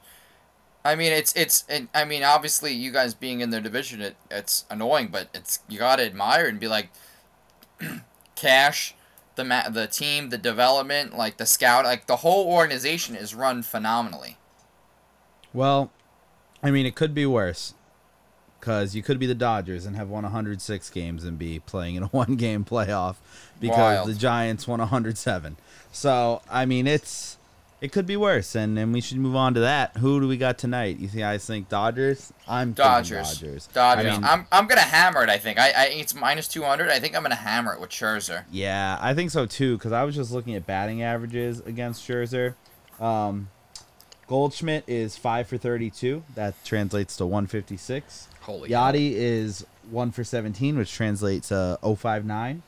[0.85, 1.65] I mean, it's it's.
[1.69, 5.61] It, I mean, obviously, you guys being in their division, it, it's annoying, but it's
[5.69, 6.91] you gotta admire and be like,
[8.37, 8.95] Cash,
[9.37, 13.63] the ma- the team, the development, like the scout, like the whole organization is run
[13.63, 14.37] phenomenally.
[15.53, 15.91] Well,
[16.63, 17.75] I mean, it could be worse.
[18.61, 22.03] Because you could be the Dodgers and have won 106 games and be playing in
[22.03, 23.17] a one game playoff
[23.61, 24.09] because Wild.
[24.09, 25.57] the Giants won 107.
[25.93, 27.38] So, I mean, it's.
[27.81, 29.97] It could be worse, and then we should move on to that.
[29.99, 30.99] Who do we got tonight?
[30.99, 32.33] You i think Dodgers?
[32.49, 33.39] I'm Dodgers.
[33.39, 33.67] Dodgers.
[33.69, 34.07] Dodgers.
[34.07, 35.29] I mean, I'm I'm gonna hammer it.
[35.31, 35.61] I think.
[35.61, 36.89] I, I it's minus two hundred.
[36.89, 38.45] I think I'm gonna hammer it with Scherzer.
[38.51, 39.77] Yeah, I think so too.
[39.77, 42.55] Because I was just looking at batting averages against Scherzer.
[42.99, 43.49] Um,
[44.27, 46.25] Goldschmidt is five for thirty-two.
[46.35, 48.27] That translates to one fifty-six.
[48.41, 48.93] Holy hell.
[48.93, 52.63] Yadi is one for seventeen, which translates to 059.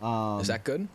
[0.00, 0.86] Um, Is that good?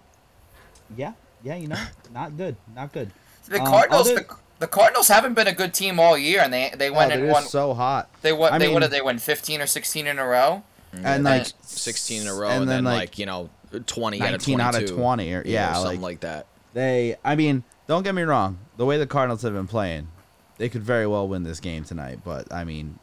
[0.95, 1.55] Yeah, yeah.
[1.55, 1.83] You know,
[2.13, 3.11] not good, not good.
[3.51, 4.09] The Um, Cardinals.
[4.09, 6.93] other- the, the Cardinals haven't been a good team all year, and they they Oh,
[6.93, 7.43] went they're and won.
[7.43, 8.09] so hot.
[8.21, 9.17] They what I they mean- what did they win?
[9.19, 10.63] Fifteen or sixteen in a row.
[10.93, 13.49] And like 16 in a row, and, then, like, you know,
[13.85, 14.61] 20 out of 22.
[14.61, 16.47] out of 20 or- yeah, something like- like that.
[16.73, 18.59] They, I mean, don't get me wrong.
[18.75, 20.09] The way the Cardinals have been playing,
[20.57, 22.19] they could very well win this game tonight.
[22.25, 22.99] But I mean,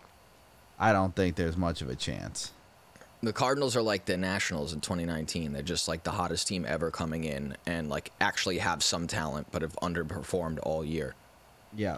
[0.78, 2.52] I don't think there's much of a chance.
[3.22, 5.52] The Cardinals are like the Nationals in 2019.
[5.52, 9.48] They're just like the hottest team ever coming in and like actually have some talent
[9.50, 11.14] but have underperformed all year.
[11.76, 11.96] Yeah,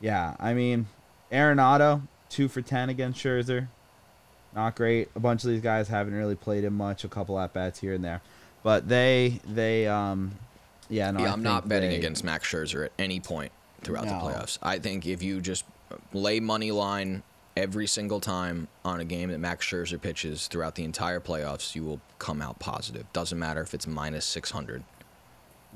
[0.00, 0.34] yeah.
[0.40, 0.86] I mean,
[1.30, 3.68] Arenado two for ten against Scherzer,
[4.54, 5.10] not great.
[5.14, 7.04] A bunch of these guys haven't really played him much.
[7.04, 8.20] A couple at bats here and there,
[8.64, 10.32] but they, they, um,
[10.90, 11.10] yeah.
[11.12, 13.52] No, I yeah, I'm not betting they- against Max Scherzer at any point
[13.82, 14.10] throughout No.
[14.10, 14.58] the playoffs.
[14.60, 15.64] I think if you just
[16.12, 17.22] lay money line
[17.56, 21.84] every single time on a game that Max Scherzer pitches throughout the entire playoffs, you
[21.84, 23.04] will come out positive.
[23.12, 24.82] Doesn't matter if it's minus 600.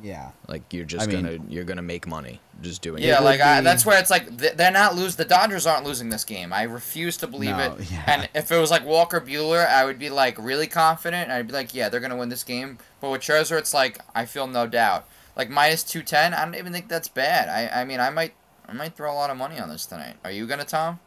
[0.02, 3.20] Yeah, Like you're just I mean- gonna you're gonna make money just doing Yeah, it.
[3.20, 5.16] would like I, that's where it's like they're not lose.
[5.16, 6.52] The Dodgers aren't losing this game.
[6.52, 7.90] I refuse to believe No, it.
[7.90, 8.02] yeah.
[8.06, 11.30] And if it was like Walker Buehler, I would be like really confident.
[11.30, 12.76] I'd be like, yeah, they're gonna win this game.
[13.00, 15.08] But with Scherzer, it's like I feel no doubt.
[15.34, 17.48] Like minus two ten, I don't even think that's bad.
[17.48, 18.34] I I mean, I might
[18.68, 20.16] I might throw a lot of money on this tonight.
[20.24, 21.00] Are you gonna, Tom?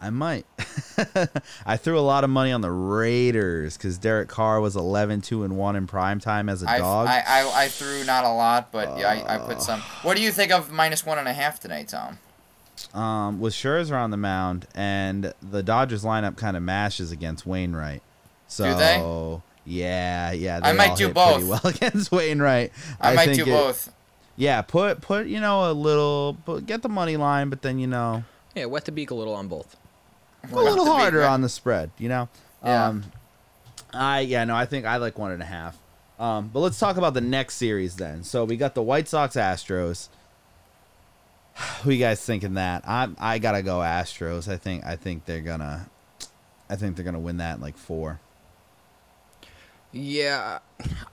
[0.00, 0.46] I might.
[1.66, 5.44] I threw a lot of money on the Raiders because Derek Carr was 11 2
[5.44, 7.06] and 1 in prime time as a I, dog.
[7.08, 9.46] I, I, I threw not a lot, but yeah, I, I Uh.
[9.46, 9.80] put some.
[10.02, 12.18] What do you think of minus one and a half tonight, Tom?
[12.94, 18.02] um, with Scherzer on the mound, and the Dodgers lineup kind of mashes against Wainwright.
[18.48, 19.70] So, they?
[19.70, 20.60] yeah, yeah.
[20.62, 21.48] I might all do hit pretty both.
[21.48, 22.72] well against Wainwright.
[23.00, 23.92] I, might think do it- both.
[24.36, 27.86] Yeah, put put you know a little, put, get the money line, but then you
[27.86, 29.76] know Yeah, wet the beak a little on both.
[30.50, 31.90] A little harder on the spread.
[31.98, 32.28] You know.
[32.64, 32.86] Yeah.
[32.88, 33.04] Um,
[33.92, 35.76] I yeah no I think I like one and a half.
[36.18, 38.22] Um, but let's talk about the next series then.
[38.24, 40.08] So we got the White Sox Astros.
[41.82, 42.84] Who you guys thinking that?
[42.86, 44.46] I I gotta go Astros.
[44.50, 45.88] I think I think they're gonna,
[46.68, 48.20] I think they're gonna win that in like four.
[49.92, 50.58] Yeah,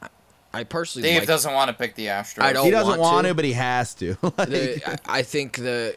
[0.01, 0.09] I-
[0.53, 2.41] I personally Dave like doesn't want to pick the Astros.
[2.43, 3.29] I don't he doesn't want want to.
[3.29, 4.17] to, but he has to.
[4.21, 5.95] Like- the, I I think the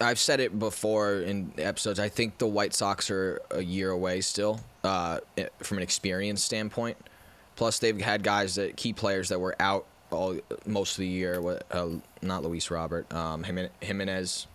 [0.00, 1.98] I've said it before in episodes.
[1.98, 5.20] I think the White Sox are a year away still, uh,
[5.58, 6.96] from an experience standpoint.
[7.56, 11.40] Plus, they've had guys that key players that were out all most of the year.
[11.70, 11.88] Uh,
[12.20, 13.44] not Luis Robert, um,
[13.80, 14.46] Jimenez.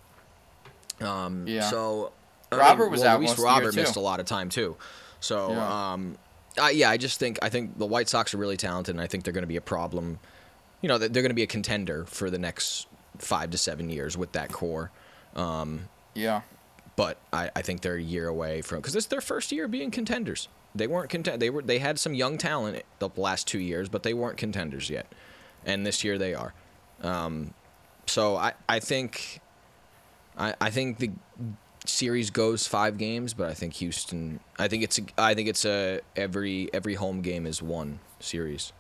[1.02, 1.70] Um, Yeah.
[1.70, 2.12] So
[2.52, 4.26] I Robert was well, out Luis most of the year, Robert missed a lot of
[4.28, 4.78] time too.
[5.20, 5.94] So Yeah.
[5.94, 6.18] um,
[6.60, 9.08] I, yeah, I just think I think the White Sox are really talented, and I
[9.08, 10.20] think they're going to be a problem.
[10.82, 14.18] You know, they're going to be a contender for the next five to seven years
[14.18, 14.92] with that core.
[16.14, 16.42] Yeah.
[16.96, 19.92] But I, I think they're a year away from because it's their first year being
[19.92, 20.48] contenders.
[20.76, 21.40] They weren't content.
[21.40, 24.90] They were they had some young talent the last two years, but they weren't contenders
[24.90, 25.12] yet.
[25.66, 26.54] And this year they are.
[27.02, 27.54] Um,
[28.06, 29.40] so I I think
[30.38, 31.12] I I think the
[31.86, 34.40] series goes five games, but I think Houston.
[34.60, 38.74] I think it's a, I think it's a every every home game is one series.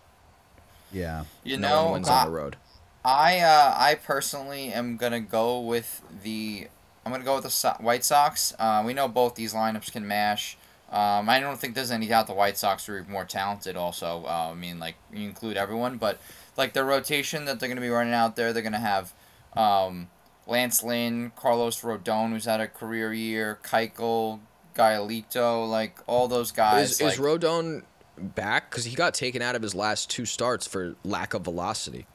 [0.91, 1.23] yeah.
[1.43, 2.57] You no know, one wins I, on the road.
[3.03, 6.67] I uh, I personally am gonna go with the
[7.05, 8.53] I'm gonna go with the so- White Sox.
[8.59, 10.57] Uh, we know both these lineups can mash.
[10.91, 13.75] Um, I don't think there's any doubt the White Sox are more talented.
[13.75, 16.19] Also, uh, I mean, like you include everyone, but
[16.57, 19.13] like the rotation that they're gonna be running out there, they're gonna have
[19.55, 20.09] um,
[20.45, 24.41] Lance Lynn, Carlos Rodon, who's had a career year, Keuchel,
[24.75, 26.91] Giolito, like all those guys.
[26.91, 27.83] Is, like, is Rodon
[28.17, 28.69] back?
[28.69, 32.05] Because he got taken out of his last two starts for lack of velocity.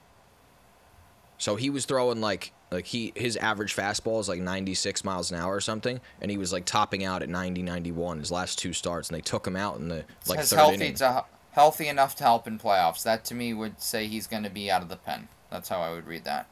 [1.38, 5.38] So he was throwing like like he his average fastball is like 96 miles an
[5.38, 8.72] hour or something, and he was like topping out at 90, 91 his last two
[8.72, 10.94] starts, and they took him out in the like third healthy inning.
[10.94, 13.02] to healthy enough to help in playoffs.
[13.02, 15.28] That to me would say he's going to be out of the pen.
[15.50, 16.48] That's how I would read that.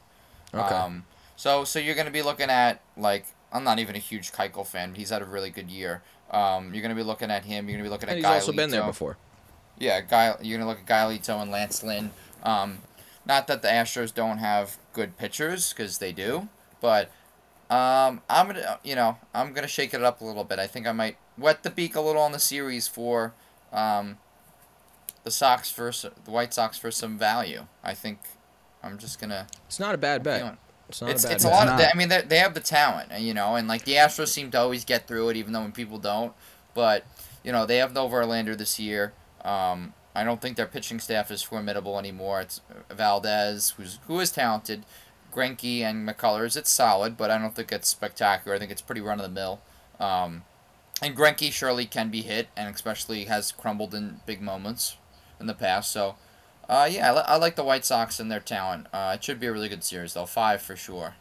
[0.53, 0.75] Okay.
[0.75, 4.31] Um, so so you're going to be looking at like I'm not even a huge
[4.31, 6.01] Keuchel fan, but he's had a really good year.
[6.31, 7.69] Um, you're going to be looking at him.
[7.69, 9.17] You're going to be looking and at he's also been there before.
[9.77, 12.11] Yeah, Guy, you're gonna look at Giolito and Lance Lynn.
[12.43, 12.79] Um,
[13.25, 16.47] not that the Astros don't have good pitchers, because they do,
[16.81, 17.09] but
[17.69, 20.59] um, I'm gonna, you know, I'm gonna shake it up a little bit.
[20.59, 23.33] I think I might wet the beak a little on the series for
[23.73, 24.17] um,
[25.23, 27.65] the Sox for s- the White Sox for some value.
[27.83, 28.19] I think
[28.83, 29.47] I'm just gonna.
[29.65, 30.57] It's not a bad bet.
[30.87, 31.79] It's not It's a bad it's a lot It's of.
[31.79, 31.95] not.
[31.95, 34.51] I mean, they they have the talent, and, you know, and like the Astros seem
[34.51, 36.33] to always get through it, even though when people don't.
[36.75, 37.03] But
[37.43, 39.13] you know, they have no Verlander this year.
[39.43, 42.41] Um, I don't think their pitching staff is formidable anymore.
[42.41, 44.85] It's Valdez, who's who is talented,
[45.31, 46.55] Greinke and McCullers.
[46.55, 48.55] It's solid, but I don't think it's spectacular.
[48.55, 49.59] I think it's pretty run of the mill.
[49.99, 50.43] Um,
[51.01, 54.95] and Greinke surely can be hit, and especially has crumbled in big moments
[55.39, 55.91] in the past.
[55.91, 56.15] So,
[56.69, 58.87] uh, yeah, I, li- I like the White Sox and their talent.
[58.93, 60.25] Uh, it should be a really good series, though.
[60.25, 61.15] Five for sure.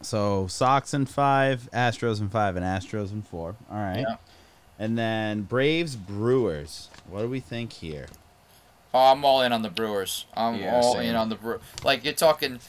[0.00, 3.54] So Sox in five, Astros in five, and Astros in four.
[3.70, 4.00] All right.
[4.00, 4.16] Yeah.
[4.78, 6.88] And then Braves Brewers.
[7.08, 8.06] What do we think here?
[8.94, 10.26] Oh, I'm all in on the Brewers.
[10.34, 11.10] I'm Yeah, all same.
[11.10, 11.60] in on the Brew.
[11.82, 12.60] Like you're talking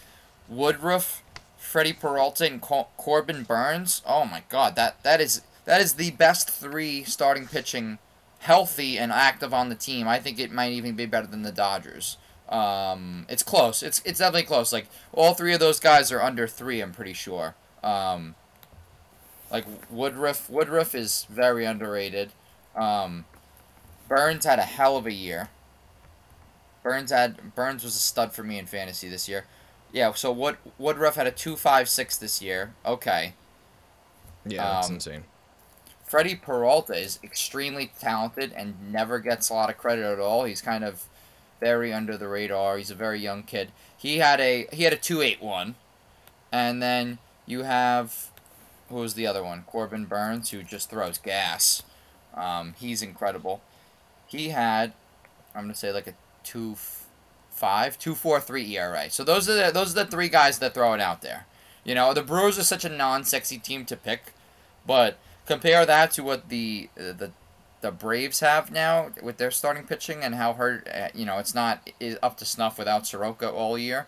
[0.48, 1.22] Woodruff,
[1.58, 4.02] Freddie Peralta, and Cor- Corbin Burnes.
[4.06, 7.98] Oh my God, that that is that is the best three starting pitching,
[8.40, 10.08] healthy and active on the team.
[10.08, 12.18] I think it might even be better than the Dodgers.
[12.50, 13.82] Um, it's close.
[13.84, 14.72] It's it's definitely close.
[14.72, 16.82] Like all three of those guys are under three.
[16.82, 17.56] I'm pretty sure.
[17.84, 18.36] Um,
[19.52, 22.32] like Woodruff, Woodruff is very underrated.
[22.76, 23.26] Um,
[24.08, 25.50] Burnes had a hell of a year.
[26.84, 29.46] Burnes had Burnes was a stud for me in fantasy this year.
[29.92, 32.74] Yeah, so Wood Woodruff had a two five six this year.
[32.86, 33.34] Okay.
[34.46, 35.24] Yeah, that's Um, insane.
[36.06, 40.44] Freddie Peralta is extremely talented and never gets a lot of credit at all.
[40.44, 41.06] He's kind of
[41.60, 42.78] very under the radar.
[42.78, 43.72] He's a very young kid.
[43.98, 45.76] He had a he had a two eight one,
[46.52, 48.28] and then you have
[48.90, 49.64] who was the other one?
[49.66, 51.84] Corbin Burnes, who just throws gas.
[52.36, 53.62] Um, he's incredible.
[54.28, 54.94] He had
[55.56, 56.76] I'm gonna say like a two
[57.50, 59.10] five two four three ERA.
[59.10, 61.46] So those are the, those are the three guys that throw it out there.
[61.84, 64.34] You know the Brewers are such a non-sexy team to pick,
[64.86, 67.32] but compare that to what the the
[67.82, 71.54] the Braves have now with their starting pitching and how hurt uh, you know it's
[71.54, 74.08] not is up to snuff without Soroka all year.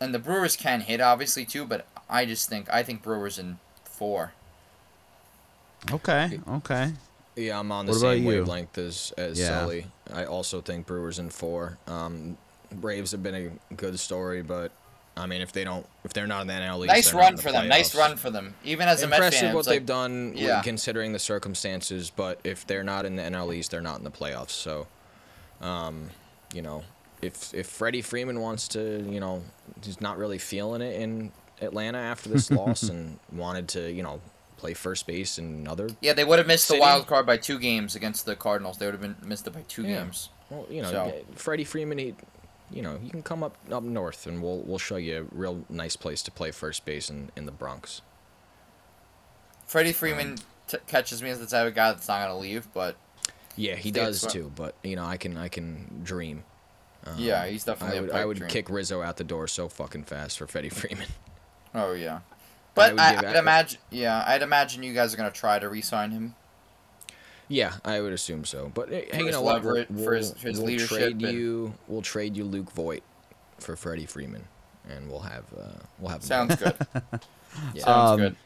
[0.00, 3.58] And the Brewers can hit obviously too, but I just think I think Brewers in
[3.84, 4.32] four.
[5.90, 6.92] Okay, okay.
[7.38, 9.60] Yeah, I'm on the What same wavelength as as Yeah.
[9.60, 9.86] Sully.
[10.12, 11.78] I also think Brewers in four.
[11.86, 12.36] Um,
[12.72, 13.34] Braves have been
[13.70, 14.72] a good story, but
[15.16, 17.20] I mean, if they don't, if they're not in the NL East, Nice they're not
[17.20, 17.68] run in the for them.
[17.68, 18.54] Nice run for them.
[18.64, 20.62] Even as a Mets Impressive fan, what it's they've like, done, yeah.
[20.62, 22.10] considering the circumstances.
[22.14, 24.50] But if they're not in the NL East, they're not in the playoffs.
[24.50, 24.86] So,
[25.60, 26.10] um,
[26.54, 26.84] you know,
[27.22, 29.42] if if Freddie Freeman wants to, you know,
[29.82, 34.20] he's not really feeling it in Atlanta after this loss and wanted to, you know,
[34.58, 35.88] play first base and other.
[36.00, 36.78] Yeah, they would have missed City.
[36.78, 38.76] the wild card by two games against the Cardinals.
[38.78, 40.02] They would have been missed it by two Yeah.
[40.02, 40.28] games.
[40.50, 42.14] Well, you know, So- Freddie Freeman, he,
[42.70, 45.64] you know, you can come up up north and we'll we'll show you a real
[45.70, 48.02] nice place to play first base in, in the Bronx.
[49.66, 52.66] Freddie um, Freeman t- catches me as the type of guy that's not gonna leave,
[52.72, 52.96] but
[53.56, 54.52] Yeah, he does too.
[54.54, 56.44] But you know, I can I can dream.
[57.06, 58.50] Um, yeah, he's definitely I would I would dream.
[58.50, 61.08] kick Rizzo out the door so fucking fast for Freddie Freeman.
[61.74, 62.20] Oh yeah,
[62.78, 63.78] but would I, I would imagine.
[63.90, 66.34] Yeah, I'd imagine you guys are gonna try to re-sign him.
[67.48, 68.70] Yeah, I would assume so.
[68.74, 69.62] But hey, For you his know what?
[69.62, 71.74] We'll, for his- for his we'll leadership trade and- you.
[71.86, 73.02] We'll trade you Luke Voit
[73.58, 74.44] for Freddie Freeman,
[74.88, 75.62] and we'll have uh,
[75.98, 76.74] we'll have him Sounds good.
[77.74, 77.84] Yeah.
[77.84, 78.36] Sounds Um, good.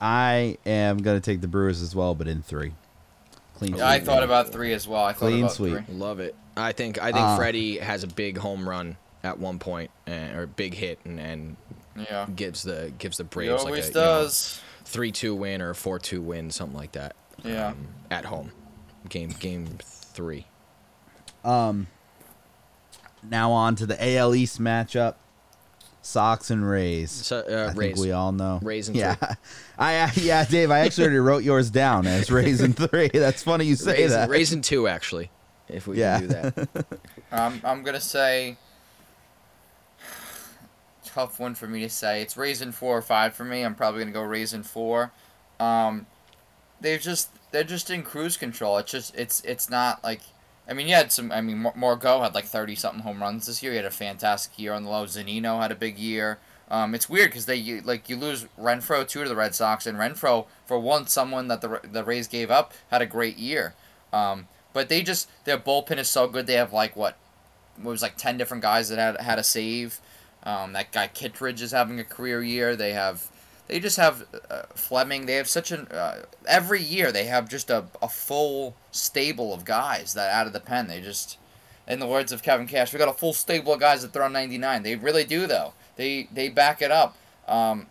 [0.00, 2.72] I am gonna take the Brewers as well, but in three.
[3.54, 5.04] Clean Yeah, I thought about three as well.
[5.04, 5.84] I thought Clean about sweep.
[5.86, 5.94] three.
[5.94, 6.34] Love it.
[6.56, 10.34] I think I think Uh, Freddie has a big home run at one point, uh,
[10.34, 11.56] or big hit, and, and
[11.96, 14.60] Yeah, gives the gives the he Braves like a does.
[14.84, 17.14] three two win or four two win, something like that.
[17.44, 17.68] Yeah.
[17.68, 18.52] um, at home,
[19.08, 20.46] game game three.
[21.44, 21.86] Um.
[23.22, 25.16] Now on to the AL East matchup:
[26.00, 27.10] Sox and Rays.
[27.10, 28.00] So, I uh, think Rays.
[28.00, 28.58] we all know.
[28.62, 29.28] Rays and yeah, three.
[29.78, 30.70] I uh, yeah, Dave.
[30.70, 33.08] I actually already wrote yours down as Rays and three.
[33.12, 34.30] That's funny you say Rays, that.
[34.30, 35.30] Rays and two actually,
[35.68, 36.18] if we Yeah.
[36.20, 36.86] can do that.
[37.32, 38.56] Um, I'm gonna say
[41.12, 42.22] tough one for me to say.
[42.22, 43.62] It's raising four or five for me.
[43.62, 45.12] I'm probably gonna go raising four.
[45.58, 46.06] Um,
[46.80, 48.78] they've just they're just in cruise control.
[48.78, 50.20] It's just it's it's not like
[50.68, 53.46] I mean you had some I mean Mor- Morgo had like thirty something home runs
[53.46, 53.72] this year.
[53.72, 55.06] He had a fantastic year on the low.
[55.06, 56.38] Zunino had a big year.
[56.70, 59.98] Um, it's weird because they like you lose Renfroe too to the Red Sox, and
[59.98, 63.74] Renfroe for once someone that the the Rays gave up had a great year.
[64.12, 66.46] Um, but they just their bullpen is so good.
[66.46, 67.16] They have like what
[67.76, 70.00] it was like ten different guys that had had a save.
[70.42, 72.74] Um, that guy Kittredge is having a career year.
[72.74, 73.28] They have,
[73.66, 75.26] they just have uh, Fleming.
[75.26, 79.64] They have such an uh, every year they have just a, a full stable of
[79.64, 80.88] guys that out of the pen.
[80.88, 81.38] They just,
[81.86, 84.28] in the words of Kevin Cash, we got a full stable of guys that throw
[84.28, 84.82] 99.
[84.82, 85.74] They really do though.
[85.96, 87.16] They they back it up.
[87.46, 87.88] Um,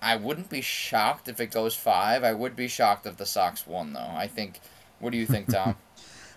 [0.00, 2.24] I wouldn't be shocked if it goes five.
[2.24, 4.12] I would be shocked if the Sox won though.
[4.14, 4.60] I think.
[5.00, 5.76] What do you think, Tom?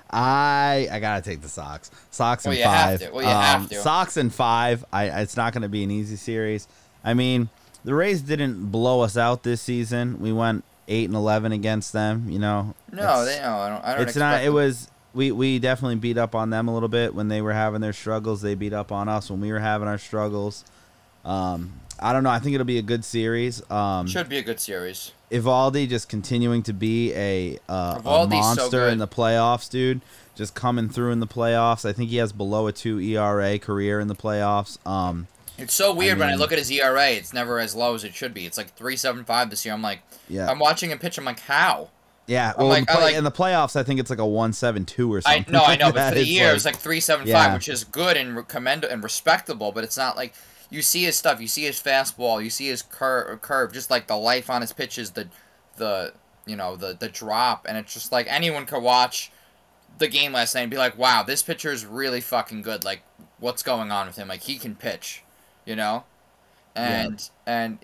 [0.09, 1.91] I I gotta take the Sox.
[2.11, 2.99] Sox and Well, five.
[2.99, 3.09] to.
[3.11, 3.75] Well, you have Um, to.
[3.75, 4.85] Sox and five.
[4.91, 6.67] I it's not gonna be an easy series.
[7.03, 7.49] I mean,
[7.83, 10.19] the Rays didn't blow us out this season.
[10.19, 12.27] We went eight and eleven against them.
[12.29, 12.73] You know.
[12.91, 13.57] No, they no.
[13.57, 13.85] I don't.
[13.85, 14.33] I don't it's not.
[14.35, 14.87] expect It was.
[15.13, 17.93] We, we definitely beat up on them a little bit when they were having their
[17.93, 18.41] struggles.
[18.41, 20.63] They beat up on us when we were having our struggles.
[21.25, 22.29] Um, I don't know.
[22.29, 23.61] I think it'll be a good series.
[23.71, 25.11] Um, Should be a good series.
[25.31, 30.01] Eovaldi just continuing to be a, uh, a Eovaldi's so monster in the playoffs, dude.
[30.35, 31.83] Just coming through in the playoffs.
[31.87, 34.77] I think he has below a two ERA career in the playoffs.
[34.87, 37.09] Um, It's so weird when I look at his ERA.
[37.09, 38.45] It's never as low as it should be.
[38.45, 39.73] It's like three seven five this year.
[39.73, 41.17] I'm like, yeah, I'm watching him pitch.
[41.17, 41.89] I'm like, how?
[42.27, 42.53] yeah.
[42.57, 44.85] Well, in, the play, like- in the playoffs, I think it's like a one seven
[44.85, 45.51] two or I something.
[45.53, 48.15] no, I know, but for the year, it's like three seven five, which is good
[48.15, 49.71] and re- commend and respectable.
[49.71, 50.35] But it's not like
[50.69, 51.39] you see his stuff.
[51.41, 52.43] You see his fastball.
[52.43, 53.73] You see his cur- curve.
[53.73, 55.11] Just like the life on his pitches.
[55.11, 55.27] The
[55.77, 56.13] the
[56.45, 59.31] you know the the drop, and it's just like anyone could watch
[59.99, 62.83] the game last night and be like, wow, this pitcher is really fucking good.
[62.83, 63.01] Like,
[63.39, 64.27] what's going on with him?
[64.27, 65.23] Like, he can pitch,
[65.65, 66.03] you know?
[66.75, 67.79] And, and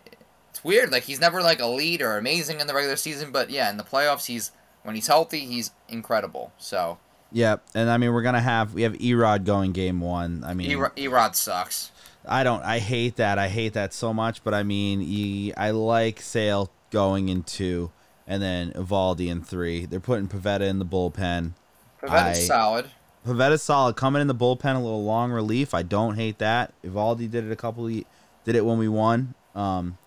[0.52, 0.92] it's weird.
[0.92, 3.84] Like, he's never, like, elite or amazing in the regular season, but yeah, in the
[3.84, 4.52] playoffs, he's,
[4.84, 6.52] when he's healthy, he's incredible.
[6.60, 7.00] So,
[7.32, 10.44] Yeah, and I mean we're gonna have we have Erod going game one.
[10.46, 11.92] I mean, E- Erod sucks.
[12.26, 12.64] I don't.
[12.64, 13.38] I hate that.
[13.38, 14.44] I hate that so much.
[14.44, 17.92] But I mean, he, I like Sale going in two,
[18.28, 19.86] and then Eovaldi in three.
[19.86, 21.52] They're putting Pivetta in the bullpen.
[22.02, 22.86] Pivetta's I- solid.
[23.26, 23.96] Pivetta's solid.
[23.96, 25.74] Coming in the bullpen, a little long relief.
[25.74, 26.74] I don't hate that.
[26.84, 27.88] Eovaldi did it a couple.
[27.88, 28.04] Of,
[28.44, 29.34] did it when we won.
[29.56, 29.98] Um,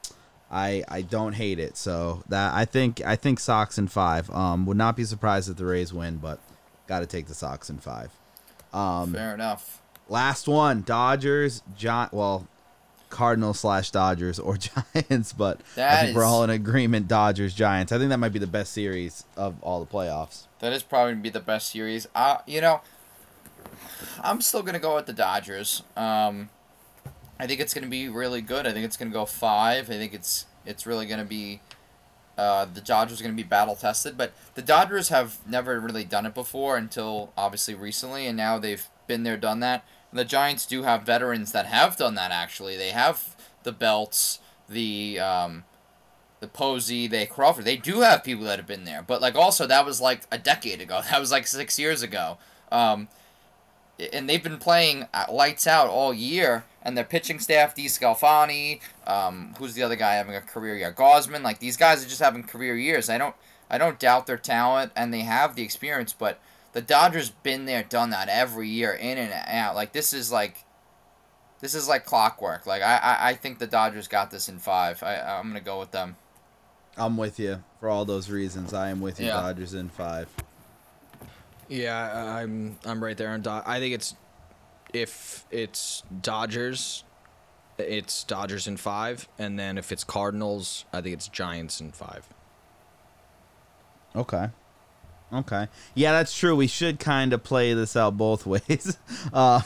[0.50, 1.76] I I don't hate it.
[1.76, 4.30] So that I think I think Sox in five.
[4.30, 6.38] Um, would not be surprised if the Rays win, but
[6.86, 8.10] got to take the Sox in five.
[8.72, 9.80] Um, Fair enough.
[10.09, 11.62] Last one, Dodgers.
[11.76, 12.09] John.
[12.12, 12.46] Well,
[13.09, 14.57] Cardinals slash Dodgers or
[14.94, 17.09] Giants, but I That think we're all in agreement.
[17.09, 17.92] Dodgers Giants.
[17.92, 20.46] I think that might be the best series of all the playoffs.
[20.59, 22.09] That is probably be the best series.
[22.14, 22.80] Uh, you know,
[24.22, 25.82] I'm still gonna go with the Dodgers.
[25.96, 26.50] Um,
[27.38, 28.66] I think it's gonna be really good.
[28.66, 29.88] I think it's gonna go five.
[29.90, 31.61] I think it's it's really gonna be.
[32.36, 36.04] Uh, the Dodgers are going to be battle tested, but the Dodgers have never really
[36.04, 39.86] done it before until obviously recently, and now they've been there, done that.
[40.11, 42.30] And the Giants do have veterans that have done that.
[42.30, 44.38] Actually, they have the Belts,
[44.68, 45.64] the um,
[46.40, 47.64] the Posey, they Crawford.
[47.64, 50.38] They do have people that have been there, but like also that was like a
[50.38, 51.00] decade ago.
[51.11, 52.38] That was like six years ago.
[52.70, 53.09] Um,
[54.12, 56.64] and they've been playing uh, lights out all year.
[56.82, 60.92] And their pitching staff, DeSclafani, um, who's the other guy having a career year?
[60.92, 61.42] Gausman.
[61.42, 63.11] Like these guys are just having career years.
[63.11, 63.34] I don't,
[63.68, 66.12] I don't doubt their talent, and they have the experience.
[66.12, 66.38] But
[66.77, 69.74] the Dodgers been there, done that every year, in and out.
[69.74, 70.62] Like this is like,
[71.61, 72.66] this is like clockwork.
[72.66, 75.03] Like I, I, I think the Dodgers got this in five.
[75.03, 76.16] I, I'm gonna go with them.
[76.99, 78.74] I'm with you for all those reasons.
[78.74, 79.24] I am with you.
[79.27, 79.41] Yeah.
[79.41, 80.29] Dodgers in five.
[81.66, 83.62] Yeah, I- I'm I'm right there on Dod.
[83.66, 84.14] I think it's
[84.93, 87.05] if it's Dodgers,
[87.79, 92.29] it's Dodgers in five, and then if it's Cardinals, I think it's Giants in five.
[94.14, 94.51] Okay.
[95.33, 95.66] Okay.
[95.95, 96.55] Yeah, that's true.
[96.55, 98.97] We should kind of play this out both ways.
[99.33, 99.62] Um,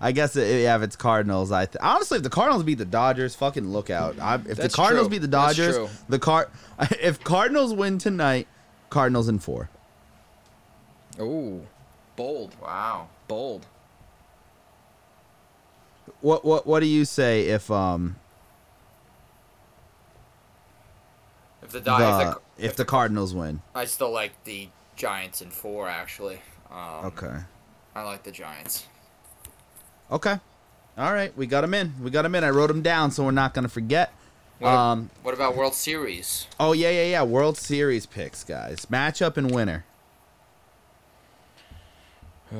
[0.00, 2.84] I guess it, yeah, if it's Cardinals, I th- honestly, if the Cardinals beat the
[2.86, 4.18] Dodgers, fucking look out.
[4.18, 5.16] I, if the Cardinals true.
[5.16, 5.76] beat the Dodgers,
[6.08, 6.48] the car.
[7.00, 8.48] If Cardinals win tonight,
[8.90, 9.68] Cardinals in four.
[11.20, 11.66] Ooh,
[12.16, 13.08] bold, Wow.
[13.28, 13.66] bold.
[16.20, 18.16] What what what do you say if um
[21.62, 23.60] If the, the, Dodgers, if the Cardinals win?
[23.74, 25.88] I still like the Giants in four.
[25.88, 26.40] Actually,
[26.70, 27.36] um, Okay.
[27.94, 28.86] I like the Giants.
[30.10, 30.38] Okay.
[30.98, 31.92] All right, we got them in.
[32.02, 32.42] We got them in.
[32.44, 34.12] I wrote them down, so we're not gonna forget.
[34.58, 35.10] What, Um.
[35.22, 36.46] what about World Series?
[36.58, 37.22] Oh yeah, yeah, yeah.
[37.22, 38.86] World Series picks, guys.
[38.86, 39.84] Matchup and winner.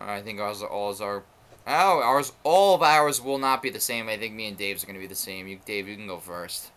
[0.00, 1.22] I think ours, all is our.
[1.66, 4.08] Oh, ours, all of ours will not be the same.
[4.08, 5.46] I think me and Dave's are gonna be the same.
[5.46, 6.70] You, Dave, you can go first.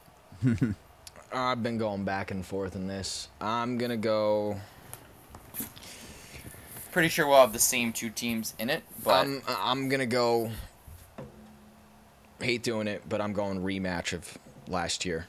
[1.34, 3.28] I've been going back and forth in this.
[3.42, 4.58] I'm gonna go.
[6.92, 10.52] Pretty sure we'll have the same two teams in it, but I'm I'm gonna go.
[12.40, 15.28] Hate doing it, but I'm going rematch of last year,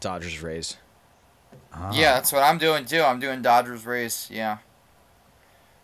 [0.00, 0.76] Dodgers Rays.
[1.92, 3.02] yeah, that's what I'm doing too.
[3.02, 4.30] I'm doing Dodgers race.
[4.30, 4.58] Yeah.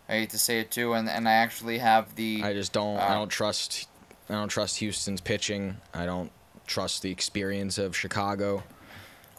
[0.07, 2.41] I hate to say it too, and and I actually have the.
[2.43, 2.97] I just don't.
[2.97, 3.87] I Uh, don't trust.
[4.29, 5.77] I don't trust Houston's pitching.
[5.93, 6.31] I don't
[6.65, 8.63] trust the experience of Chicago.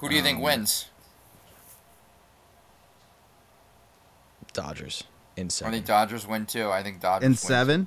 [0.00, 0.86] Who do you think um, wins?
[4.52, 5.04] Dodgers
[5.36, 5.72] in seven.
[5.72, 6.70] I think Dodgers win too.
[6.70, 7.40] I think Dodgers In wins.
[7.40, 7.86] seven.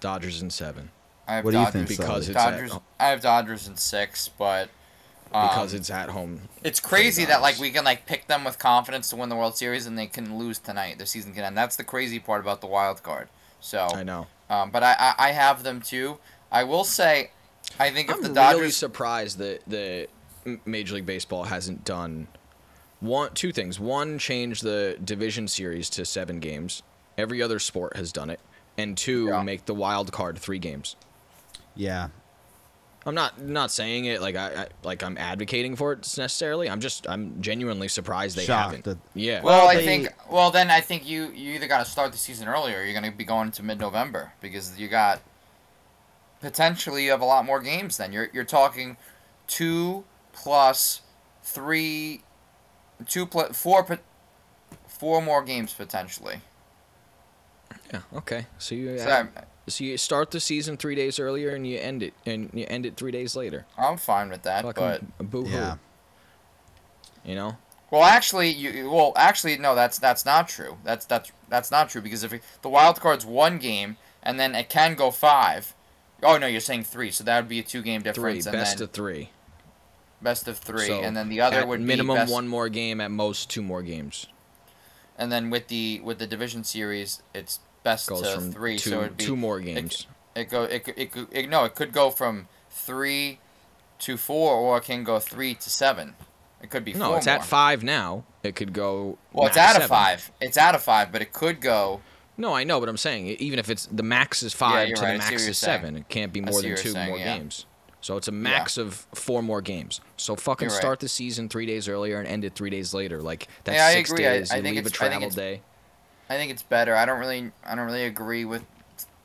[0.00, 0.90] Dodgers in seven
[1.26, 2.72] I have What do you Dodgers, think, because it's Dodgers.
[2.74, 4.68] at, I have Dodgers in six, but.
[5.32, 6.42] Um, because it's at home.
[6.62, 9.56] It's crazy that like we can like pick them with confidence to win the World
[9.56, 10.98] Series and they can lose tonight.
[10.98, 11.56] The season can end.
[11.56, 13.28] That's the crazy part about the wild card.
[13.60, 14.28] So, I know.
[14.48, 16.18] um, but I, I I have them too.
[16.52, 17.32] I will say,
[17.80, 20.06] I think if I'm the really Dodgers, surprised that the
[20.64, 22.28] Major League Baseball hasn't done
[23.00, 23.78] one, two things.
[23.80, 26.82] One, change the division series to seven games.
[27.18, 28.40] Every other sport has done it,
[28.78, 29.42] and two, Yeah.
[29.42, 30.96] make the wild card three games.
[31.74, 32.08] Yeah.
[33.04, 36.68] I'm not not saying it like I, I like I'm advocating for it necessarily.
[36.68, 38.84] I'm just I'm genuinely surprised they Shocked haven't.
[38.84, 39.42] that- yeah.
[39.42, 42.18] well, Well, I think well then I think you you either got to start the
[42.18, 45.20] season earlier or you're going to be going to mid November because you got
[46.40, 47.96] potentially you have a lot more games.
[47.96, 48.96] Then you're you're talking
[49.46, 50.02] two
[50.36, 51.00] plus
[51.42, 52.22] three,
[53.08, 53.86] two plus four.
[54.86, 56.40] Four more games potentially.
[57.92, 58.00] yeah.
[58.14, 58.46] Okay.
[58.58, 59.28] So you So uh, I'm,
[59.68, 62.86] so you start the season three days earlier and you end it and you end
[62.86, 63.66] it three days later.
[63.76, 65.50] I'm fine with that, but boo hoo.
[65.54, 65.76] Yeah.
[67.24, 67.56] You know.
[67.90, 70.78] Well, actually, you well, actually, no, that's that's not true.
[70.82, 74.54] That's that's that's not true because if it- the wild card's one game and then
[74.54, 75.74] it can go five.
[76.22, 78.78] Oh no, you're saying three, so that would be a two-game Three difference, and best
[78.78, 79.30] then of three.
[80.22, 83.00] Best of three, So, and then the other would minimum be best, one more game,
[83.00, 84.26] at most two more games.
[85.18, 89.00] And then with the with the division series, it's best Goes to three, two so
[89.02, 90.06] it'd be two more games.
[90.34, 93.38] It go it could- it, could it no, it could go from three
[94.00, 96.14] to four, or it can go three to seven.
[96.62, 97.36] It could be no, it's more.
[97.36, 98.24] at five now.
[98.42, 99.18] It could go.
[99.32, 100.30] Well, it's out of five.
[100.40, 102.00] It's out of five, but it could go.
[102.38, 105.02] No, I know, but I'm saying even if it's the max is five you're to
[105.02, 105.80] right, the max is saying.
[105.80, 107.38] seven, it can't be more than two saying, more yeah.
[107.38, 107.64] games.
[108.06, 110.00] So it's a max of four more games.
[110.16, 110.76] So fucking right.
[110.76, 113.20] start the season three days earlier and end it three days later.
[113.20, 114.24] Like that's Yeah, six agree.
[114.24, 114.52] I- days.
[114.52, 115.60] I you think leave a it's- I travel day.
[116.30, 116.94] I think it's better.
[116.94, 118.62] I don't really I don't really agree with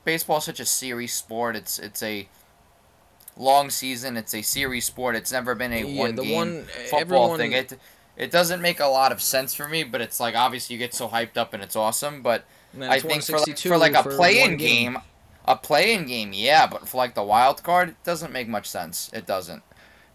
[0.04, 0.38] baseball.
[0.40, 1.56] Is such a series sport.
[1.56, 2.28] It's it's a
[3.38, 4.18] long season.
[4.18, 5.16] It's a series sport.
[5.16, 7.00] It's never been a Yeah, one game one- football
[7.34, 7.52] everyone- thing.
[7.54, 7.78] It
[8.18, 9.84] it doesn't make a lot of sense for me.
[9.84, 12.24] But it's like obviously you get so hyped up and it's awesome.
[12.24, 12.46] But
[12.82, 14.94] I think for like, for like a play-in game.
[14.94, 15.02] game,
[15.52, 16.68] a play-in game, yeah.
[16.68, 19.10] But for like the wild card, it doesn't make much sense.
[19.14, 19.64] It doesn't.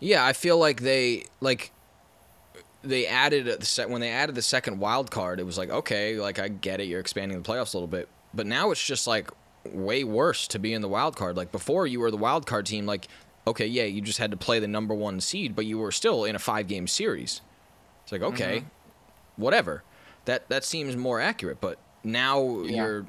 [0.00, 1.72] Yeah, I feel like they like
[2.82, 5.40] they added set when they added the second wild card.
[5.40, 8.08] It was like okay, like I get it, you're expanding the playoffs a little bit,
[8.34, 9.30] but now it's just like
[9.64, 11.36] way worse to be in the wild card.
[11.36, 12.86] Like before, you were the wild card team.
[12.86, 13.08] Like
[13.46, 16.24] okay, yeah, you just had to play the number one seed, but you were still
[16.24, 17.40] in a five game series.
[18.02, 19.42] It's like okay, mm-hmm.
[19.42, 19.82] whatever.
[20.26, 21.60] That that seems more accurate.
[21.60, 22.76] But now Yeah.
[22.76, 23.06] you're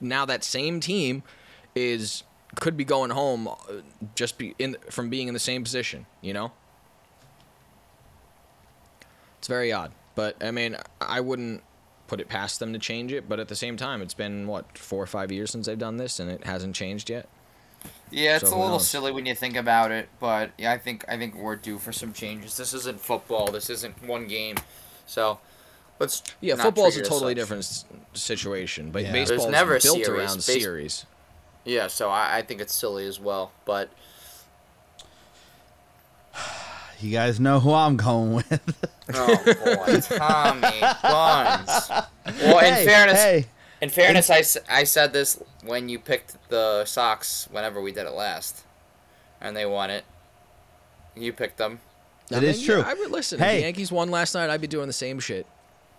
[0.00, 1.22] now that same team
[1.78, 2.22] is
[2.56, 3.54] could be going home uh,
[4.14, 6.06] just be in from being in the same position.
[6.22, 6.52] You know.
[9.38, 11.62] It's very odd, but I mean, I wouldn't
[12.08, 13.28] put it past them to change it.
[13.28, 15.96] But at the same time, it's been what four or five years since they've done
[15.96, 17.28] this, and it hasn't changed yet.
[18.10, 18.88] Yeah, it's So a little knows?
[18.88, 21.92] silly when you think about it, but yeah, I think I think we're due for
[21.92, 22.56] some changes.
[22.56, 23.52] This isn't football.
[23.52, 24.56] This isn't one game,
[25.06, 25.38] so
[26.00, 26.22] let's.
[26.40, 27.36] Yeah, not football's a totally such.
[27.36, 29.12] different situation, but Yeah.
[29.12, 30.08] There's baseball never is built series.
[30.08, 31.06] around Base- series.
[31.68, 33.90] Yeah, so I, I think it's silly as well, but
[37.00, 38.74] You guys know who I'm going with.
[39.14, 41.90] oh boy, Tommy Buns.
[42.42, 43.46] Well, in Hey, fairness, hey,
[43.80, 48.06] in fairness, I, s- I said this when you picked the Sox whenever we did
[48.06, 48.64] it last,
[49.40, 50.04] and they won it.
[51.16, 51.80] You picked them.
[52.30, 52.80] It is true.
[52.82, 53.38] I would listen.
[53.40, 53.56] If Hey.
[53.58, 55.46] the Yankees won last night, I'd be doing the same shit.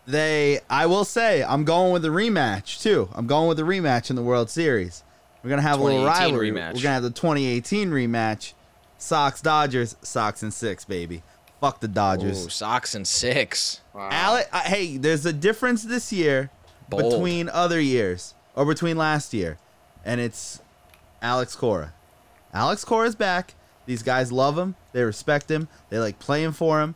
[0.06, 0.60] they.
[0.70, 3.08] I will say, I'm going with the rematch too.
[3.14, 5.04] I'm going with the rematch in the World Series.
[5.44, 6.52] We're gonna have a little 2018 rivalry.
[6.52, 6.74] rematch.
[6.76, 8.54] We're gonna have the 2018 rematch.
[8.98, 9.96] Sox Dodgers.
[10.02, 11.24] Sox and six, baby.
[11.62, 12.46] Fuck the Dodgers.
[12.46, 13.82] Ooh, Sox and six.
[13.94, 14.10] Wow.
[14.12, 16.50] Ale- uh, hey, there's a difference this year
[16.90, 17.14] Bold.
[17.14, 19.58] between other years or between last year,
[20.06, 20.62] and it's
[21.22, 21.94] Alex Cora.
[22.54, 23.56] Alex Cora's back.
[23.86, 24.76] These guys love him.
[24.94, 25.68] They respect him.
[25.90, 26.96] They like playing for him.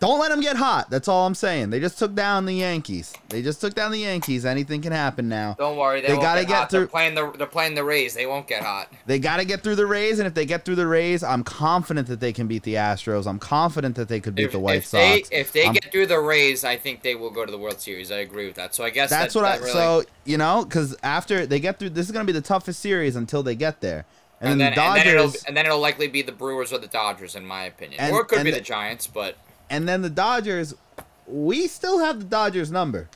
[0.00, 0.88] Don't let them get hot.
[0.88, 1.68] That's all I'm saying.
[1.68, 3.12] They just took down the Yankees.
[3.28, 4.46] They just took down the Yankees.
[4.46, 5.56] Anything can happen now.
[5.58, 6.70] Don't worry, they, They gotta get, get hot.
[6.70, 8.14] They're through- playing the they're playing the Rays.
[8.14, 8.90] They won't get hot.
[9.04, 11.44] They got to get through the Rays, and if they get through the Rays, I'm
[11.44, 13.26] confident that they can beat the Astros.
[13.26, 15.28] I'm confident that they could beat If, the White if they Sox.
[15.32, 17.78] if they I'm get through the Rays, I think they will go to the World
[17.78, 18.10] Series.
[18.10, 18.74] I agree with that.
[18.74, 19.58] So I guess That's that, what I.
[19.58, 22.40] that really, So you know, because after they get through, this is gonna be the
[22.40, 24.06] toughest series until they get there,
[24.40, 26.32] and, and then, then, the and then Dodgers, it'll and then it'll likely be the
[26.32, 29.06] Brewers or the Dodgers, in my opinion, And- or it could be the- the Giants.
[29.06, 29.36] But
[29.70, 30.74] and then the Dodgers.
[31.26, 33.08] We still have the Dodgers number.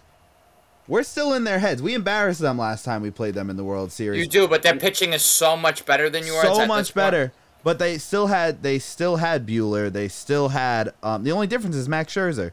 [0.86, 1.82] We're still in their heads.
[1.82, 4.20] We embarrassed them last time we played them in the World Series.
[4.22, 4.46] you do.
[4.46, 6.42] But their pitching is so much better than yours.
[6.46, 6.94] so much this point.
[6.94, 7.32] better.
[7.64, 9.90] But they still had they still had Buehler.
[9.90, 12.52] They still had um, the only difference is Max Scherzer,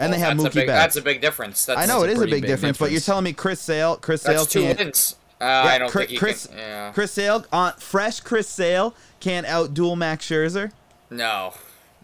[0.00, 0.82] and they have Mookie a big, Betts.
[0.82, 1.64] That's a big difference.
[1.64, 3.98] That's, I know it is a big, big difference, but you're telling me Chris Sale,
[3.98, 4.78] Chris Sale That's two can't.
[4.80, 5.14] wins.
[5.40, 6.58] Uh, Yeah, I don't Chris, think he Chris, can.
[6.58, 6.92] Yeah.
[6.92, 10.72] Chris Sale, uh, fresh Chris Sale can't outduel Max Scherzer.
[11.08, 11.54] No,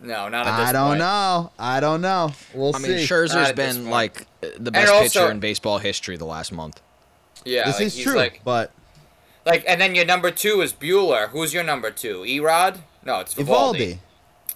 [0.02, 0.98] no, not at this I don't point.
[1.00, 1.50] know.
[1.58, 2.32] I don't know.
[2.54, 3.06] We'll I mean, see.
[3.06, 6.52] Scherzer's Not at this been like the best also- pitcher in baseball history the last
[6.52, 6.80] month.
[7.44, 8.72] Yeah, this like, is he's true, Like, but
[9.46, 11.28] like, and then your number two is Buehler.
[11.30, 12.20] Who's your number two?
[12.22, 12.78] Erod?
[13.04, 13.46] No, it's Eovaldi.
[13.46, 13.98] Eovaldi,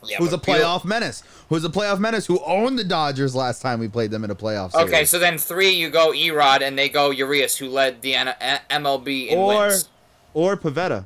[0.04, 3.34] Yeah, who's a but Buehler- playoff menace, who's a playoff menace, who owned the Dodgers
[3.34, 4.88] last time we played them in a playoff series.
[4.88, 8.28] Okay, so then three, you go Erod, and they go Urias, who led the N-
[8.28, 9.88] A- MLB in or wins.
[10.34, 11.04] or Pivetta.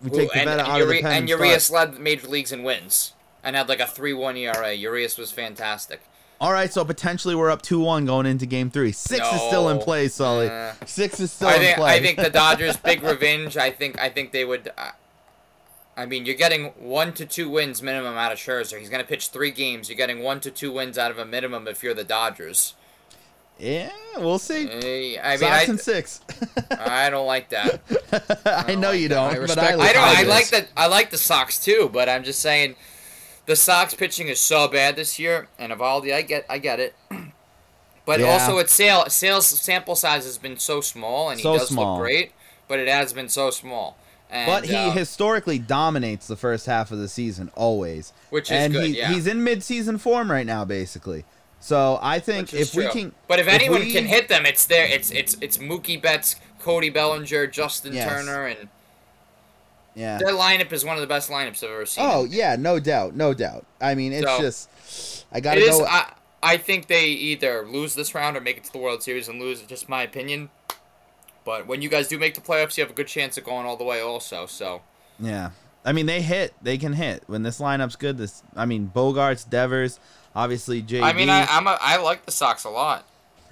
[0.00, 1.40] We Who- take and, Pivetta and, out of the Uri- pen and start.
[1.40, 3.12] Urias led the major leagues in wins
[3.42, 4.72] and had like a three-one ERA.
[4.72, 6.00] Urias was fantastic.
[6.40, 8.92] All right, so potentially we're up two one going into Game Three.
[8.92, 10.48] Six is still in play, Sully.
[10.48, 11.96] Uh, Six is still I in play.
[11.96, 13.56] I think the Dodgers big revenge.
[13.58, 14.72] I think I think they would.
[14.76, 14.92] Uh,
[15.98, 18.78] I mean, you're getting one to two wins minimum out of Scherzer.
[18.78, 19.90] He's going to pitch three games.
[19.90, 22.74] You're getting one to two wins out of a minimum if you're the Dodgers.
[23.58, 24.66] yeah, we'll see.
[24.70, 26.20] Eh, I mean, Sox I, and six.
[26.70, 27.82] I don't like that.
[28.46, 30.04] I know you don't, I but respect I, I don't.
[30.04, 32.76] I like the I like the Sox too, but I'm just saying,
[33.50, 36.94] the Sox pitching is so bad this year, and Eovaldi, I get I get it.
[38.06, 38.28] But Yeah.
[38.32, 41.94] also, its sale sales sample size has been so small, and he So does small.
[41.96, 42.32] look great,
[42.66, 43.96] but it has been so small.
[44.30, 48.56] And, But he uh, historically dominates the first half of the season always, Which is
[48.56, 49.12] and good, he, yeah.
[49.12, 51.24] he's in mid-season form right now, basically.
[51.60, 54.86] So I think if we can, but if anyone we- can hit them, it's there.
[54.86, 58.08] It's it's it's Mookie Betts, Cody Bellinger, Justin Yes.
[58.08, 58.68] Turner, and
[59.94, 60.18] yeah.
[60.18, 62.04] their lineup is one of the best lineups I've ever seen.
[62.06, 63.66] Oh yeah, no doubt, no doubt.
[63.80, 65.78] I mean, it's So- just I gotta it is.
[65.78, 65.84] go.
[65.86, 66.12] I
[66.42, 69.38] I think they either lose this round or make it to the World Series and
[69.40, 69.60] lose.
[69.62, 70.48] Just my opinion.
[71.44, 73.66] But when you guys do make the playoffs, you have a good chance of going
[73.66, 74.00] all the way.
[74.00, 74.82] Also, so
[75.18, 75.50] Yeah.
[75.84, 76.52] I mean, they hit.
[76.62, 77.24] They can hit.
[77.26, 79.98] When this lineup's good, this I mean, Bogaerts, Devers,
[80.34, 81.02] obviously JD.
[81.02, 83.06] I mean, I I'm a, I like the Sox a lot.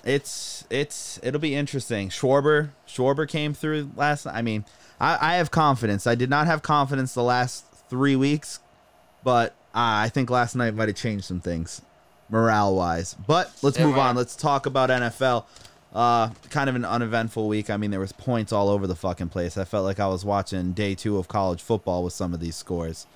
[0.04, 2.08] it's it's it'll be interesting.
[2.10, 4.26] Schwarber Schwarber came through last.
[4.26, 4.34] Night.
[4.36, 4.64] I mean,
[5.00, 6.06] I, I have confidence.
[6.06, 8.60] I did not have confidence the last three weeks,
[9.24, 11.82] but uh, I think last night might have changed some things,
[12.28, 13.14] morale wise.
[13.26, 14.08] But let's It move might.
[14.10, 14.16] on.
[14.16, 15.44] Let's talk about NFL.
[15.94, 17.70] Uh, kind of an uneventful week.
[17.70, 19.56] I mean, there was points all over the fucking place.
[19.56, 22.56] I felt like I was watching day two of college football with some of these
[22.56, 23.06] scores.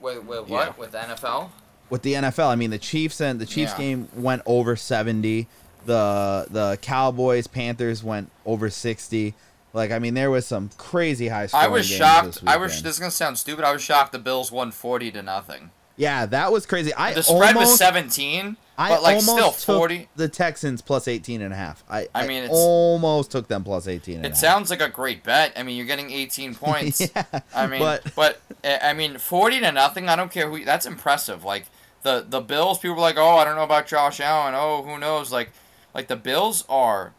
[0.00, 0.54] With, with Yeah.
[0.68, 0.78] what?
[0.78, 1.50] With NFL?
[1.90, 2.48] with the NFL.
[2.50, 3.78] I mean, the Chiefs and the Chiefs Yeah.
[3.78, 5.48] game went over 70.
[5.88, 9.34] The the Cowboys Panthers went over 60.
[9.72, 12.26] Like I mean, there was some crazy high I was shocked.
[12.34, 12.82] this I was.
[12.82, 13.64] This is gonna sound stupid.
[13.64, 14.12] I was shocked.
[14.12, 15.70] The Bills won forty to nothing.
[15.96, 16.92] yeah, that was crazy.
[16.94, 20.08] I The spread almost, was seventeen, I but like almost still took forty.
[20.16, 21.84] the Texans plus 18 and a half.
[21.88, 24.80] I I I, mean, it's- almost took them plus 18 and a It sounds like
[24.82, 25.52] a great bet.
[25.56, 27.00] I mean, you're getting 18 points.
[27.00, 27.24] Yeah,
[27.54, 30.08] I mean, but- but, uh, I mean, 40 to nothing.
[30.08, 30.64] I don't care who.
[30.64, 31.44] That's impressive.
[31.44, 31.66] Like
[32.02, 34.54] the the Bills, people were like, oh, I don't know about Josh Allen.
[34.56, 35.30] Oh, who knows?
[35.32, 35.50] Like,
[35.94, 37.12] like the Bills are,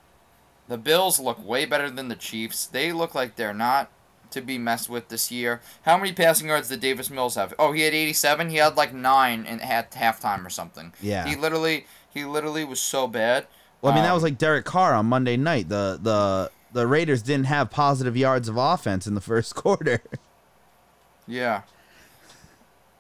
[0.68, 2.66] the Bills look way better than the Chiefs.
[2.66, 3.90] They look like they're not
[4.32, 5.60] to be messed with this year.
[5.84, 7.54] How many passing yards did Davis Mills have?
[7.58, 8.50] Oh, he had 87.
[8.50, 10.94] He had like nine in at halftime or something.
[11.02, 11.26] Yeah.
[11.26, 13.48] He literally, he literally was so bad.
[13.82, 15.70] Well, I mean, that Um, was like Derek Carr on Monday night.
[15.70, 20.04] The the the Raiders didn't have positive yards of offense in the first quarter.
[21.28, 21.62] Yeah.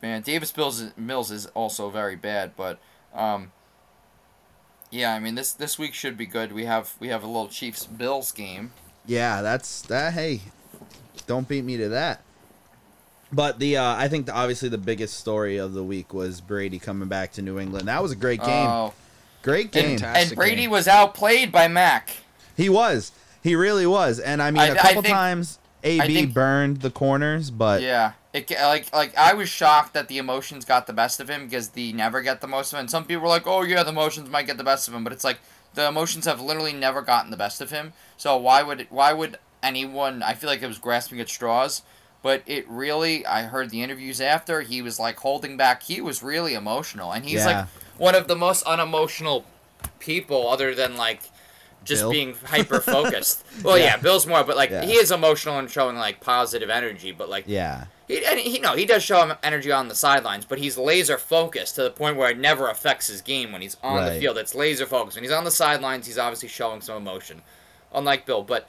[0.01, 2.80] Man, Davis Mills is, Mills is also very bad, but
[3.13, 3.51] um
[4.92, 6.52] yeah, I mean this this week should be good.
[6.52, 8.72] We have we have a little Chiefs Bills game.
[9.06, 10.14] Yeah, that's that.
[10.14, 10.42] Hey,
[11.28, 12.22] don't beat me to that.
[13.32, 16.80] But the uh, I think the, obviously the biggest story of the week was Brady
[16.80, 17.88] coming back to New England.
[17.88, 18.68] That was a great game.
[18.68, 18.94] Oh.
[19.44, 20.00] great game.
[20.04, 20.72] And, and Brady game.
[20.72, 22.10] was outplayed by Mac.
[22.58, 23.12] he was.
[23.44, 24.20] He really was.
[24.20, 27.82] And I mean, I- a I couple think- times AB think- burned the corners, but
[27.84, 28.14] Yeah.
[28.32, 31.69] It like like I was shocked that the emotions got the best of him because
[31.69, 32.82] the never get the most of him.
[32.82, 35.03] And some people were like, "Oh yeah, the emotions might get the best of him,"
[35.03, 35.39] but it's like
[35.73, 37.93] the emotions have literally never gotten the best of him.
[38.17, 40.21] So why would why would anyone?
[40.21, 41.82] I feel like it was grasping at straws,
[42.21, 43.25] but it really.
[43.25, 45.82] I heard the interviews after he was like holding back.
[45.84, 47.45] He was really emotional, and he's Yeah.
[47.61, 47.67] like
[47.97, 49.43] one of the most unemotional
[49.97, 51.21] people, other than like.
[51.86, 52.11] Just Bill?
[52.11, 53.43] being hyper focused.
[53.63, 53.86] well, Yeah.
[53.86, 53.97] yeah.
[53.97, 54.84] Bill's more, but like Yeah.
[54.86, 57.11] he is emotional and showing like positive energy.
[57.11, 57.86] But like yeah.
[58.07, 61.75] he, and he no, he does show energy on the sidelines, but he's laser focused
[61.75, 64.13] to the point where it never affects his game when he's on Right.
[64.15, 64.38] the field.
[64.38, 65.15] It's laser focused.
[65.17, 67.41] When he's on the sidelines, he's obviously showing some emotion,
[67.93, 68.43] unlike Bill.
[68.43, 68.67] But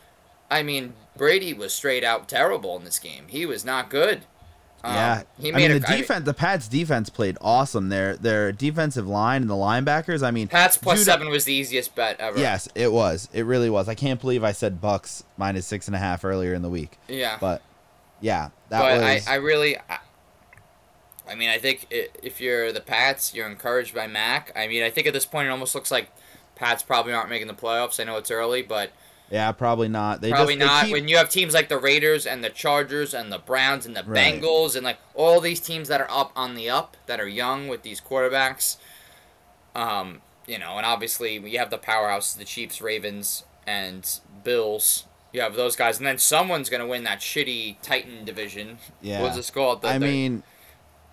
[0.50, 3.26] I mean, Brady was straight out terrible in this game.
[3.28, 4.22] He was not good.
[4.83, 6.24] Um, Yeah, he I made mean a, the defense.
[6.24, 7.89] the Pats' defense played awesome.
[7.91, 10.22] Their their defensive line and the linebackers.
[10.22, 12.39] I mean, Pats plus Judah- seven was the easiest bet ever.
[12.39, 13.28] Yes, it was.
[13.33, 13.89] It really was.
[13.89, 16.99] I can't believe I said Bucks minus six and a half earlier in the week.
[17.09, 17.37] yeah.
[17.41, 17.62] But
[18.20, 19.26] yeah, that but was.
[19.28, 19.99] I, I really, I,
[21.28, 24.53] I mean, I think i if you're the Pats, you're encouraged by Mac.
[24.57, 26.11] I mean, I think at this point it almost looks like
[26.57, 28.01] Pats probably aren't making the playoffs.
[28.01, 28.91] I know it's early, but
[29.31, 30.20] yeah, probably not.
[30.20, 30.85] They probably just, not.
[30.85, 33.97] keep- when you have teams like the Raiders and the Chargers and the Browns and
[33.97, 34.35] the Right.
[34.41, 37.68] Bengals and like all these teams that are up on the up that are young
[37.68, 38.76] with these quarterbacks,
[39.74, 45.05] um, you know, and obviously you have the powerhouses, the Chiefs, Ravens, and Bills.
[45.33, 48.78] You have those guys, and then someone's gonna win that shitty Titan division.
[49.01, 49.22] Yeah.
[49.22, 49.83] What's this called?
[49.83, 50.43] The- I mean,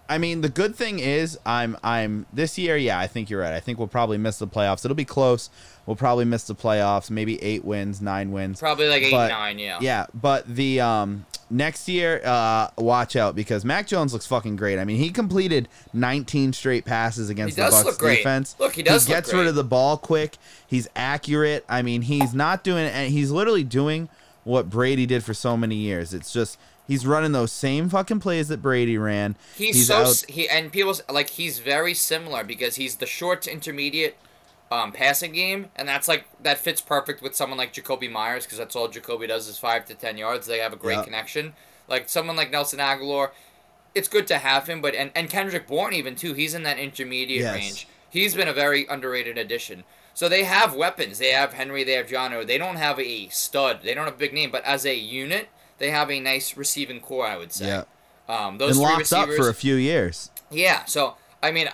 [0.10, 2.78] I mean, the good thing is, I'm, I'm this year.
[2.78, 3.54] Yeah, I think you're right.
[3.54, 4.86] I think we'll probably miss the playoffs.
[4.86, 5.50] It'll be close.
[5.88, 7.10] We'll probably miss the playoffs.
[7.10, 8.60] Maybe eight wins, nine wins.
[8.60, 9.80] Probably like eight, But- nine, yeah.
[9.82, 14.78] Yeah, but the um next year, uh, watch out because Mac Jones looks fucking great.
[14.80, 18.18] I mean, he completed 19 straight passes against He the Bucks look great.
[18.18, 18.54] defense.
[18.60, 20.36] Look, he does He gets rid of the ball quick.
[20.68, 21.64] He's accurate.
[21.70, 24.10] I mean, he's not doing and he's literally doing
[24.44, 26.14] what Brady did for so many years.
[26.14, 29.38] It's just he's running those same fucking plays that Brady ran.
[29.56, 33.52] He's, so out- he and people like he's very similar because he's the short to
[33.54, 34.18] intermediate
[34.72, 38.58] um, passing game, and that's like that fits perfect with someone like Jakobi Meyers because
[38.58, 40.46] that's all Jacoby does is five to ten yards.
[40.48, 41.04] They have a great Yeah.
[41.04, 41.54] connection.
[41.88, 43.32] Like someone like Nelson Agholor,
[43.96, 46.34] it's good to have him, but and, and Kendrick Bourne even too.
[46.34, 47.56] He's in that intermediate Yes.
[47.56, 47.88] range.
[48.10, 49.84] He's been a very underrated addition.
[50.14, 51.20] So they have weapons.
[51.20, 51.84] They have Henry.
[51.84, 52.46] They have Jonnu.
[52.48, 53.82] They don't have a stud.
[53.84, 57.00] They don't have a big name, but as a unit, they have a nice receiving
[57.00, 57.28] corps.
[57.28, 57.68] I would say.
[57.68, 57.84] yeah,
[58.28, 60.32] Um, those been three locked up for a few years.
[60.50, 61.70] Yeah, so I mean,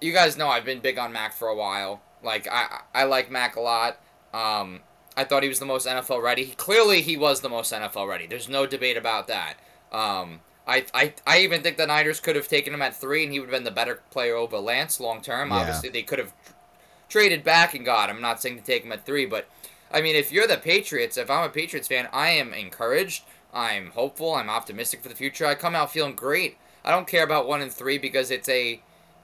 [0.00, 2.00] you guys know I've been big on Mac for a while.
[2.24, 4.00] Like I I like Mac a lot.
[4.32, 4.80] Um,
[5.16, 6.44] I thought he was the most NFL ready.
[6.44, 8.26] He, Clearly, he was the most NFL ready.
[8.26, 9.54] There's no debate about that.
[9.92, 13.32] Um, I, I, I even think the Niners could have taken him at three, and
[13.32, 15.50] he would have been the better player over Lance long term.
[15.50, 15.58] Yeah.
[15.58, 16.32] Obviously, they could have
[17.08, 18.16] traded back and got him.
[18.16, 19.48] I'm not saying to take him at three, but
[19.92, 23.24] I mean, if you're the Patriots, if I'm a Patriots fan, I am encouraged.
[23.52, 24.34] I'm hopeful.
[24.34, 25.46] I'm optimistic for the future.
[25.46, 26.56] I come out feeling great.
[26.84, 28.82] I don't care about one and three because it's a,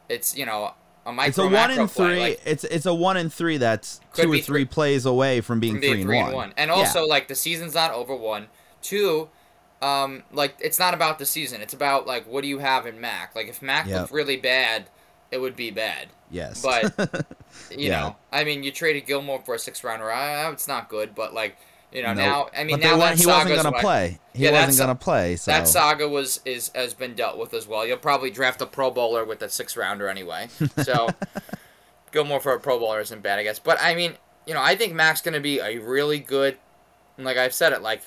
[0.09, 0.75] it's you know,
[1.07, 2.19] a micro It's a one in three.
[2.21, 5.61] like, it's it's a one in three that's two or three three- plays away from
[5.61, 6.55] being from being three, and one.
[6.57, 6.75] And Yeah.
[6.77, 8.15] also, like the season's not over.
[8.15, 8.49] One,
[8.83, 9.29] two,
[9.83, 11.61] um, like it's not about the season.
[11.63, 13.35] It's about like what do you have in Mac?
[13.35, 14.01] Like if Mac Yep.
[14.01, 14.87] looked really bad,
[15.31, 16.09] it would be bad.
[16.31, 16.93] yes, But
[17.71, 18.01] you Yeah.
[18.01, 20.11] know, I mean, you traded Gilmore for a six rounder.
[20.13, 21.57] I, it's not good, but like
[21.93, 22.17] you know Nope.
[22.17, 24.19] now, I mean but now that he wasn't gonna play.
[24.33, 25.37] He Yeah, wasn't gonna play.
[25.37, 27.87] So That saga was is has been dealt with as well.
[27.87, 30.49] You'll probably draft a Pro Bowler with a six rounder anyway.
[30.85, 31.09] So
[32.13, 33.59] Gilmore for a Pro Bowler isn't bad, I guess.
[33.59, 34.15] But I mean,
[34.47, 36.57] you know, I think Mac's going to be a really good,
[37.19, 38.03] like I've said it, like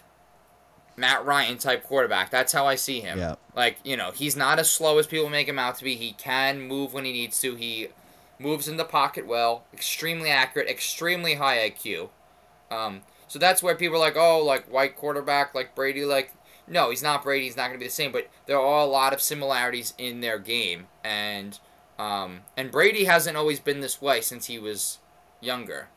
[0.98, 2.30] Matt Ryan type quarterback.
[2.30, 3.18] That's how I see him.
[3.18, 3.36] Yeah.
[3.56, 5.96] Like you know, he's not as slow as people make him out to be.
[5.96, 7.56] He can move when he needs to.
[7.56, 7.88] He
[8.40, 9.66] moves in the pocket well.
[9.74, 10.68] Extremely accurate.
[10.70, 12.10] Extremely high IQ.
[12.70, 13.02] Um,
[13.34, 16.32] so that's where people are like, oh, like white quarterback, like Brady, like.
[16.68, 17.46] No, he's not Brady.
[17.46, 18.12] He's not going to be the same.
[18.12, 21.58] But there are a lot of similarities in their game, and
[21.98, 25.00] um, and Brady hasn't always been this way since he was
[25.42, 25.88] younger.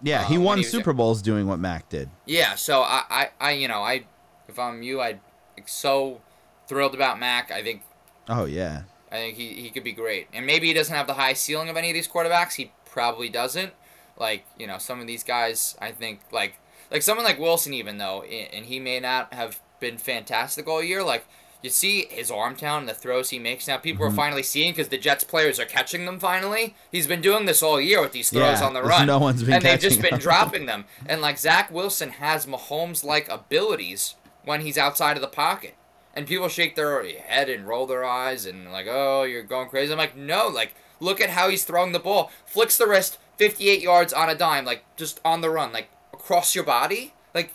[0.00, 2.08] yeah, he um, won he Super Bowls doing what Mac did.
[2.24, 4.06] Yeah, so I, I, I, you know, I,
[4.48, 5.20] if I'm you, I'd
[5.66, 6.22] so
[6.68, 7.50] thrilled about Mac.
[7.50, 7.82] I think,
[8.30, 10.28] Oh yeah, I think he, he could be great.
[10.32, 12.54] And maybe he doesn't have the high ceiling of any of these quarterbacks.
[12.54, 13.74] He probably doesn't.
[14.18, 16.58] Like, you know, some of these guys, I think, like,
[16.90, 21.02] like someone like Wilson, even though, and he may not have been fantastic all year.
[21.02, 21.26] Like,
[21.62, 23.76] you see his arm talent and the throws he makes now.
[23.78, 24.14] People Mm-hmm.
[24.14, 26.74] are finally seeing because the Jets players are catching them finally.
[26.92, 29.06] He's been doing this all year with these throws Yeah, on the run.
[29.06, 30.20] no one's been and they've just been them.
[30.20, 30.84] dropping them.
[31.06, 34.14] And like Zach Wilson has Mahomes like abilities
[34.44, 35.74] when he's outside of the pocket.
[36.14, 39.92] And people shake their head and roll their eyes and like, oh, you're going crazy.
[39.92, 42.30] I'm like, no, like, look at how he's throwing the ball.
[42.46, 46.54] Flicks the wrist, 58 yards on a dime, like just on the run, like across
[46.54, 47.14] your body.
[47.34, 47.52] Like,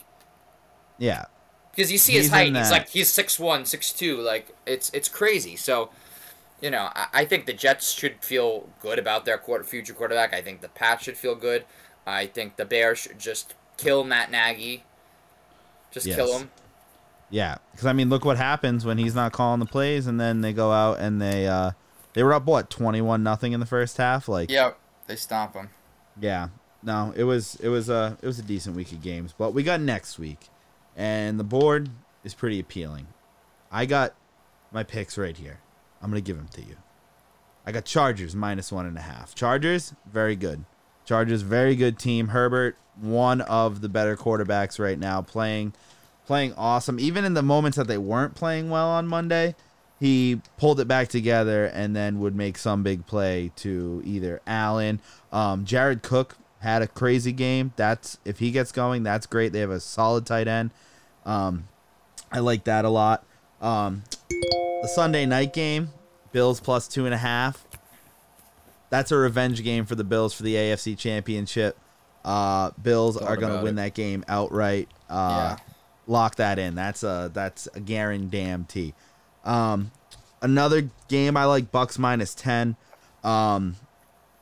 [0.97, 1.25] yeah.
[1.71, 5.55] because you see his He's height, he's like he's 6'1", 6'2", like it's it's crazy.
[5.55, 5.89] So,
[6.61, 10.33] you know, I, I think the Jets should feel good about their quarter, future quarterback.
[10.33, 11.65] I think the Pats should feel good.
[12.05, 14.83] I think the Bears should just kill Matt Nagy.
[15.91, 16.49] Just kill him.
[17.29, 20.41] Yeah, because I mean, look what happens when he's not calling the plays, and then
[20.41, 21.71] they go out and they uh,
[22.13, 24.27] they were up what twenty one nothing in the first half.
[24.27, 25.69] Like, yep, they stomp him.
[26.19, 26.49] yeah,
[26.83, 29.63] no, it was it was a it was a decent week of games, but we
[29.63, 30.49] got next week,
[30.95, 31.89] and the board
[32.23, 33.07] is pretty appealing.
[33.71, 34.13] I got
[34.71, 35.59] my picks right here.
[36.01, 36.77] I'm gonna give them to you.
[37.65, 39.33] I got Chargers minus one and a half.
[39.35, 40.65] Chargers very good.
[41.05, 42.29] Chargers very good team.
[42.29, 45.73] Herbert one of the better quarterbacks right now, playing
[46.25, 46.99] playing awesome.
[46.99, 49.55] Even in the moments that they weren't playing well on Monday,
[49.99, 54.99] he pulled it back together and then would make some big play to either Allen.
[55.31, 57.73] Um, Jared Cook had a crazy game.
[57.75, 59.51] That's if he gets going, that's great.
[59.53, 60.71] They have a solid tight end.
[61.25, 61.67] Um,
[62.31, 63.25] I like that a lot.
[63.61, 65.89] Um, the Sunday night game,
[66.31, 67.65] Bills plus two and a half.
[68.89, 71.77] That's a revenge game for the Bills for the AFC Championship.
[72.23, 73.81] Uh, Bills Thought are going to win it.
[73.81, 74.87] that game outright.
[75.09, 75.57] Uh, Yeah.
[76.05, 76.75] Lock that in.
[76.75, 78.93] That's a that's a guarantee.
[79.45, 79.91] Um,
[80.41, 82.75] another game I like Bucks minus ten.
[83.23, 83.77] Um,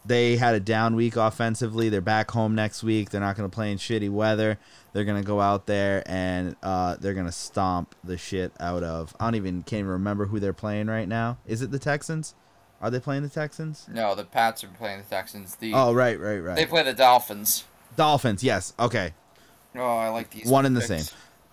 [0.06, 1.89] they had a down week offensively.
[1.89, 3.10] They're back home next week.
[3.12, 4.58] They're not going to play in shitty weather.
[4.93, 8.84] They're going to go out there and uh, they're going to stomp the shit out
[8.84, 9.16] of.
[9.20, 11.38] I don't even can't even remember who they're playing right now.
[11.45, 12.34] Is it the Texans?
[12.82, 13.86] Are they playing the Texans?
[13.91, 15.56] No, the Pats are playing the Texans.
[15.56, 16.56] The Oh, right, right, right.
[16.56, 17.64] they play the Dolphins.
[17.95, 18.43] Dolphins.
[18.43, 18.74] Yes.
[18.80, 19.14] Okay.
[19.76, 20.47] Oh, I like these.
[20.47, 21.04] One and the same.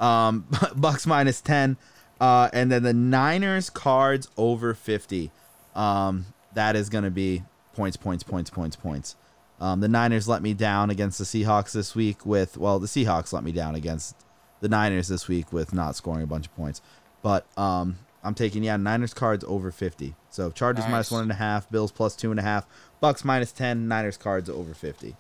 [0.01, 0.47] Um,
[0.77, 1.77] Bucks minus ten,
[2.21, 5.31] uh, and then the Niners cards over fifty.
[5.75, 7.43] Um, that is going to be
[7.79, 9.15] points, points, points, points, points.
[9.61, 13.33] Um, the Niners let me down against the Seahawks this week with well, the Seahawks
[13.33, 14.17] let me down against
[14.61, 16.83] the Niners this week with not scoring a bunch of points.
[17.23, 20.17] But um, I'm taking yeah Niners cards over fifty.
[20.29, 20.91] So Chargers Nice.
[20.91, 22.67] minus one and a half, Bills plus two and a half,
[23.01, 25.15] Bucks minus ten, Niners cards over fifty.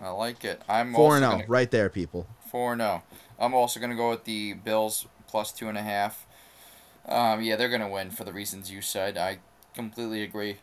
[0.00, 0.62] I like it.
[0.68, 2.28] I'm Four also and gonna, zero, right there, people.
[2.48, 3.02] Four and zero.
[3.36, 6.24] I'm also gonna go with the Bills plus two and a half.
[7.08, 9.18] Um, yeah, they're gonna win for the reasons you said.
[9.18, 9.38] I
[9.74, 10.58] completely agree.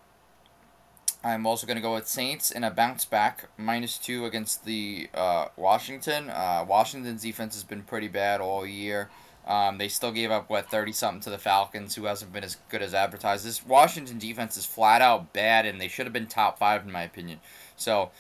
[1.24, 5.48] I'm also gonna go with Saints in a bounce back minus two against the uh,
[5.56, 6.30] Washington.
[6.30, 9.10] Uh, Washington's defense has been pretty bad all year.
[9.48, 12.58] Um, they still gave up what thirty something to the Falcons, who hasn't been as
[12.70, 13.46] good as advertised.
[13.46, 16.92] This Washington defense is flat out bad, and they should have been top five in
[16.92, 17.40] my opinion.
[17.78, 18.12] So,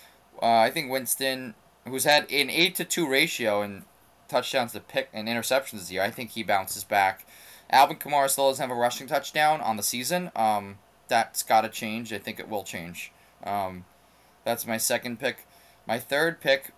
[0.41, 3.83] uh, I think Winston, who's had an eight to two ratio in
[4.29, 7.25] touchdowns to pick and interceptions this year, I think he bounces back.
[7.69, 10.31] Alvin Kamara still doesn't have a rushing touchdown on the season.
[10.35, 10.77] Um,
[11.13, 12.11] that's got to change.
[12.11, 13.11] I think it will change.
[13.43, 13.85] Um,
[14.45, 15.45] that's my second pick.
[15.85, 16.71] My third pick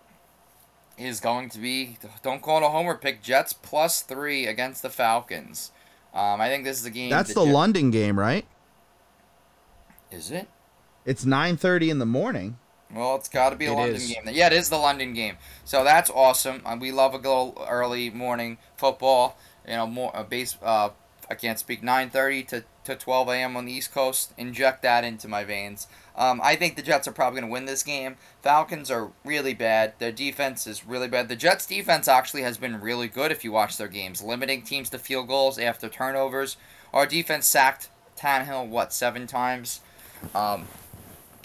[0.98, 3.22] is going to be don't call it a homer pick.
[3.22, 5.72] Jets plus three against the Falcons.
[6.12, 7.08] Um, I think this is the game.
[7.08, 8.44] That's the the Jet- London game, right?
[10.10, 10.48] Is it?
[11.06, 12.58] It's 9:30 in the morning.
[12.94, 14.08] Well, it's got to be a It London is.
[14.12, 14.22] game.
[14.32, 15.36] Yeah, it is the London game.
[15.64, 16.62] So that's awesome.
[16.64, 19.38] Uh, we love a little early morning football.
[19.66, 20.56] You know, more uh, base.
[20.62, 20.90] Uh,
[21.28, 21.82] I can't speak.
[21.82, 23.56] 9:30 to, to 12 a.m.
[23.56, 24.32] on the East Coast.
[24.36, 25.88] Inject that into my veins.
[26.16, 28.16] Um, I think the Jets are probably going to win this game.
[28.42, 29.94] Falcons are really bad.
[29.98, 31.28] Their defense is really bad.
[31.28, 34.88] The Jets' defense actually has been really good if you watch their games, limiting teams
[34.90, 36.56] to field goals after turnovers.
[36.94, 39.80] Our defense sacked Tannehill what seven times.
[40.34, 40.66] Um,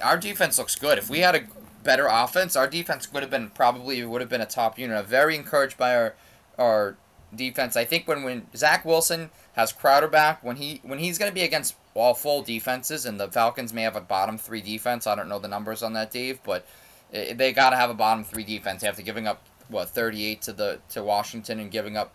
[0.01, 0.97] our defense looks good.
[0.97, 1.43] If we had a
[1.84, 4.97] better offense, our defense would have been probably would have been a top unit.
[4.97, 6.15] I'm very encouraged by our
[6.57, 6.97] our
[7.36, 7.75] defense.
[7.75, 11.35] I think when when Zach Wilson has Crowder back, when he when he's going to
[11.35, 15.07] be against all full defenses, and the Falcons may have a bottom three defense.
[15.07, 16.65] I don't know the numbers on that, Dave, but
[17.11, 20.79] they got to have a bottom three defense after giving up what 38 to the
[20.89, 22.13] to Washington and giving up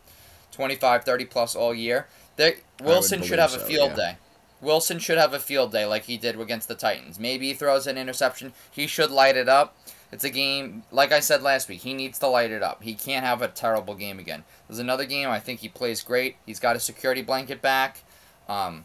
[0.53, 2.07] 25, 30 plus all year.
[2.37, 4.13] They, Wilson should have a so, field yeah.
[4.13, 4.17] day.
[4.61, 7.21] Wilson should have a field day like he did against the Titans.
[7.21, 8.53] Maybe he throws an interception.
[8.71, 9.77] He should light it up.
[10.13, 12.83] It's a game, like I said last week, he needs to light it up.
[12.83, 14.45] He can't have a terrible game again.
[14.69, 16.37] There's another game, I think he plays great.
[16.47, 18.05] He's got a security blanket back.
[18.49, 18.85] Um,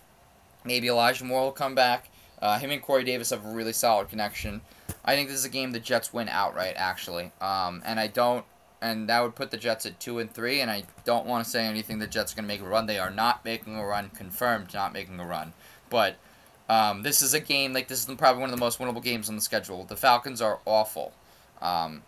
[0.65, 2.09] maybe Elijah Moore will come back.
[2.41, 4.61] Uh, him and Corey Davis have a really solid connection.
[5.05, 7.31] I think this is a game the Jets win outright, actually.
[7.39, 8.45] Um, and I don't,
[8.81, 10.59] and that would put the Jets at two and three.
[10.59, 12.87] And I don't want to say anything the Jets are going to make a run.
[12.87, 15.53] They are not making a run, confirmed not making a run.
[15.91, 16.15] But
[16.71, 19.27] um, this is a game like this is probably one of the most winnable games
[19.27, 19.83] on the schedule.
[19.83, 21.11] The Falcons are awful,
[21.61, 22.03] um,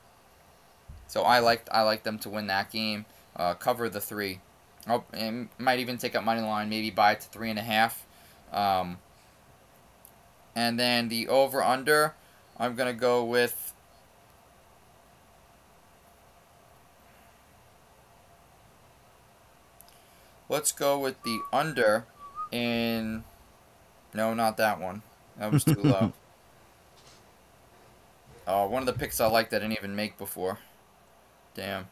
[1.05, 3.05] so I like I like them to win that game.
[3.35, 4.39] Uh, cover the three.
[4.87, 6.69] Oh, and might even take up money line.
[6.69, 8.05] Maybe buy it to three and a half.
[8.53, 8.99] Um,
[10.55, 12.15] and then the over under,
[12.57, 13.73] I'm gonna go with.
[20.47, 22.05] Let's go with the under
[22.49, 23.25] in.
[24.13, 25.01] No, not that one.
[25.37, 26.13] That was too low.
[28.47, 30.59] Oh, one of the picks I liked I didn't even make before.
[31.55, 31.87] Damn.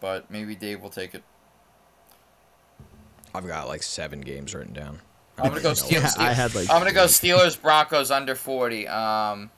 [0.00, 1.22] But maybe Dave will take it.
[3.34, 5.00] I've got like seven games written down.
[5.38, 6.18] I'm gonna go You know, Steelers.
[6.18, 8.88] I had, like, I'm gonna go Steelers Broncos under 40.
[8.88, 9.50] Um,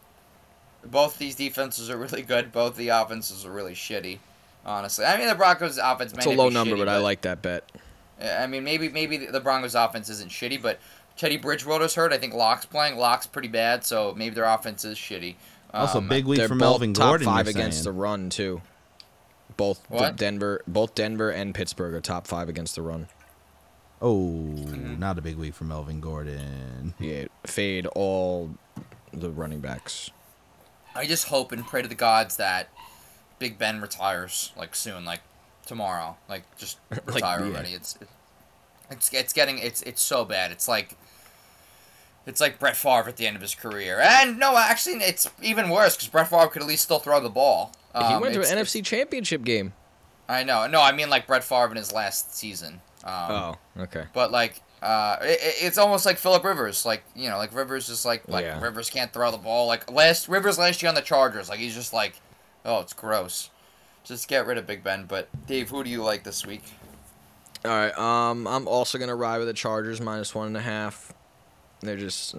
[0.85, 2.53] both these defenses are really good.
[2.53, 4.19] Both the offenses are really shitty.
[4.65, 6.13] Honestly, I mean the Broncos offense.
[6.13, 7.71] It's a low be number, shitty, but I like that bet.
[8.21, 10.81] I mean, maybe maybe the Broncos offense isn't shitty, but
[11.19, 12.13] Teddy Bridgewater's hurt.
[12.15, 12.97] I think Lock's playing.
[12.97, 15.35] Lock's pretty bad, so maybe their offense is shitty.
[15.75, 17.27] Also, Um, big week They're for Melvin top Gordon.
[17.27, 18.63] five you're against the run too.
[19.59, 20.17] Both What?
[20.17, 23.09] Denver, both Denver and Pittsburgh are top five against the run.
[24.01, 24.99] Oh, Mm-hmm.
[25.01, 26.95] not a big week for Melvin Gordon.
[27.01, 28.55] Yeah, fade all
[29.13, 30.11] the running backs.
[30.95, 32.69] I just hope and pray to the gods that
[33.41, 35.21] Big Ben retires like soon, like
[35.67, 37.47] tomorrow, like just retire yeah.
[37.53, 37.73] already.
[37.75, 37.99] It's
[38.91, 40.53] it's it's getting it's it's so bad.
[40.53, 40.97] It's like
[42.29, 43.99] it's like Brett Favre at the end of his career.
[44.01, 47.29] And no, actually, it's even worse because Brett Favre could at least still throw the
[47.31, 47.73] ball.
[47.95, 49.73] he Um, went to an NFC Championship game.
[50.29, 50.67] I know.
[50.67, 52.81] No, I mean like Brett Favre in his last season.
[53.05, 54.05] Um, oh, okay.
[54.13, 56.85] But like, uh, it- it's almost like Philip Rivers.
[56.85, 58.61] Like you know, like Rivers is like like Yeah.
[58.61, 59.67] Rivers can't throw the ball.
[59.67, 62.21] Like last Rivers last year on the Chargers, like he's just like,
[62.65, 63.49] oh, it's gross.
[64.05, 65.05] Just get rid of Big Ben.
[65.07, 66.65] But Dave, who do you like this week?
[67.65, 67.97] All right.
[67.99, 71.13] Um, I'm also gonna ride with the Chargers minus one and a half.
[71.81, 72.35] They're just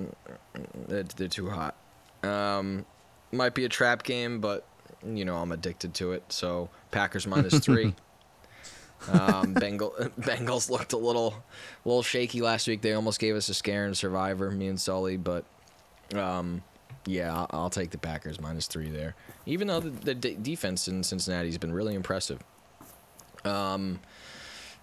[0.88, 1.76] they're, they're too hot.
[2.24, 2.86] Um,
[3.32, 4.66] might be a trap game, but
[5.06, 6.24] you know I'm addicted to it.
[6.30, 7.94] So Packers minus three.
[9.12, 11.34] um, Bengal Bengals looked a little,
[11.86, 12.82] a little shaky last week.
[12.82, 15.46] They almost gave us a scare in Survivor, me and Sully, but
[16.14, 16.62] um,
[17.06, 19.16] yeah, I'll, I'll take the Packers minus three there.
[19.46, 22.40] Even though the, the de- defense in Cincinnati has been really impressive.
[23.46, 24.02] Um,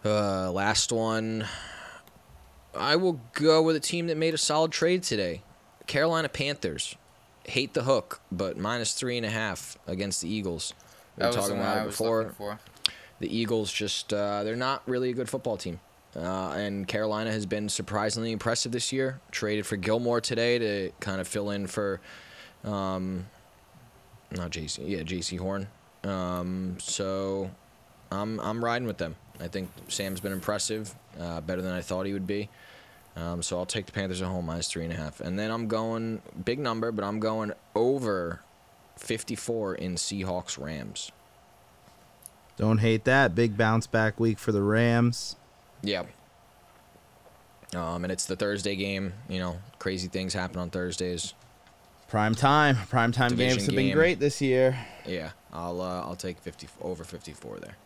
[0.04, 1.46] uh, last one.
[2.78, 5.42] I will go with a team that made a solid trade today.
[5.86, 6.96] Carolina Panthers.
[7.44, 10.74] Hate the hook, but minus three and a half against the Eagles.
[11.16, 12.58] We were That talking about it before.
[13.20, 15.80] The Eagles just uh, they're not really a good football team.
[16.16, 19.20] Uh, and Carolina has been surprisingly impressive this year.
[19.30, 22.00] Traded for Gilmore today to kind of fill in for,
[22.64, 23.26] um,
[24.30, 25.68] not Jaycee, yeah, Jaycee Horn.
[26.04, 27.50] Um, so,
[28.10, 29.16] I'm I'm riding with them.
[29.40, 32.48] I think Sam's been impressive, uh, better than I thought he would be.
[33.16, 35.50] Um, so I'll take the Panthers at home minus three and a half, and then
[35.50, 38.40] I'm going big number, but I'm going over
[38.96, 41.10] 54 in Seahawks Rams.
[42.56, 43.34] Don't hate that.
[43.34, 45.36] Big bounce back week for the Rams.
[45.82, 46.04] Yeah.
[47.74, 49.12] Um, and it's the Thursday game.
[49.28, 51.34] You know, crazy things happen on Thursdays.
[52.08, 52.76] Prime time.
[52.88, 54.78] Prime time Division games have been great this year.
[55.04, 57.76] Yeah, I'll uh, I'll take fifty over fifty four there.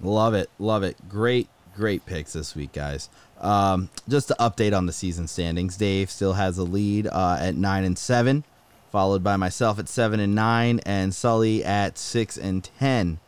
[0.00, 0.48] Love it.
[0.58, 0.96] Love it.
[1.08, 3.08] Great, great picks this week, guys.
[3.40, 7.56] Um, just to update on the season standings, Dave still has a lead uh, at
[7.56, 8.44] nine and seven,
[8.90, 13.18] followed by myself at seven and nine, and Sully at six and ten.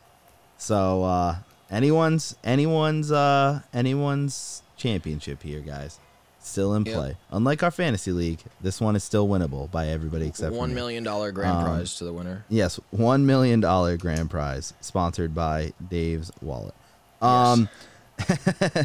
[0.58, 1.36] So uh,
[1.70, 5.98] anyone's anyone's uh, anyone's championship here, guys.
[6.40, 6.94] Still in Yep.
[6.94, 7.16] play.
[7.32, 11.32] Unlike our fantasy league, this one is still winnable by everybody except One million dollar
[11.32, 12.44] grand Um, prize to the winner.
[12.50, 16.74] Yes, one million dollar grand prize sponsored by Dave's wallet.
[17.22, 17.70] Um,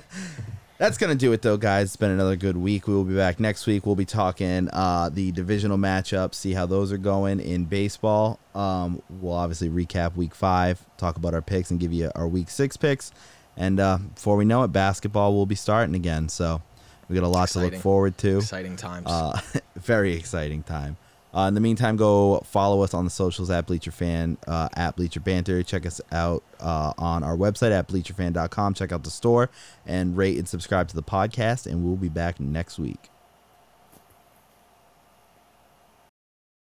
[0.78, 1.88] that's gonna do it though, guys.
[1.88, 2.88] It's been another good week.
[2.88, 3.86] We will be back next week.
[3.86, 8.40] We'll be talking uh, the divisional matchups, see how those are going in baseball.
[8.56, 12.50] Um, we'll obviously recap week five, talk about our picks, and give you our week
[12.50, 13.12] six picks.
[13.58, 16.30] And uh, before we know it, basketball will be starting again.
[16.30, 16.62] So
[17.10, 18.38] we got a lot to look forward to.
[18.38, 19.08] Exciting times.
[19.08, 19.40] Uh,
[19.76, 20.96] very exciting time.
[21.36, 24.96] Uh, in the meantime, go follow us on the socials at Bleacher Fan, uh, at
[24.96, 25.62] Bleacher Banter.
[25.64, 28.74] Check us out uh, on our website at bleacherfan.com.
[28.74, 29.50] Check out the store
[29.86, 31.68] and rate and subscribe to the podcast.
[31.68, 33.09] And we'll be back next week.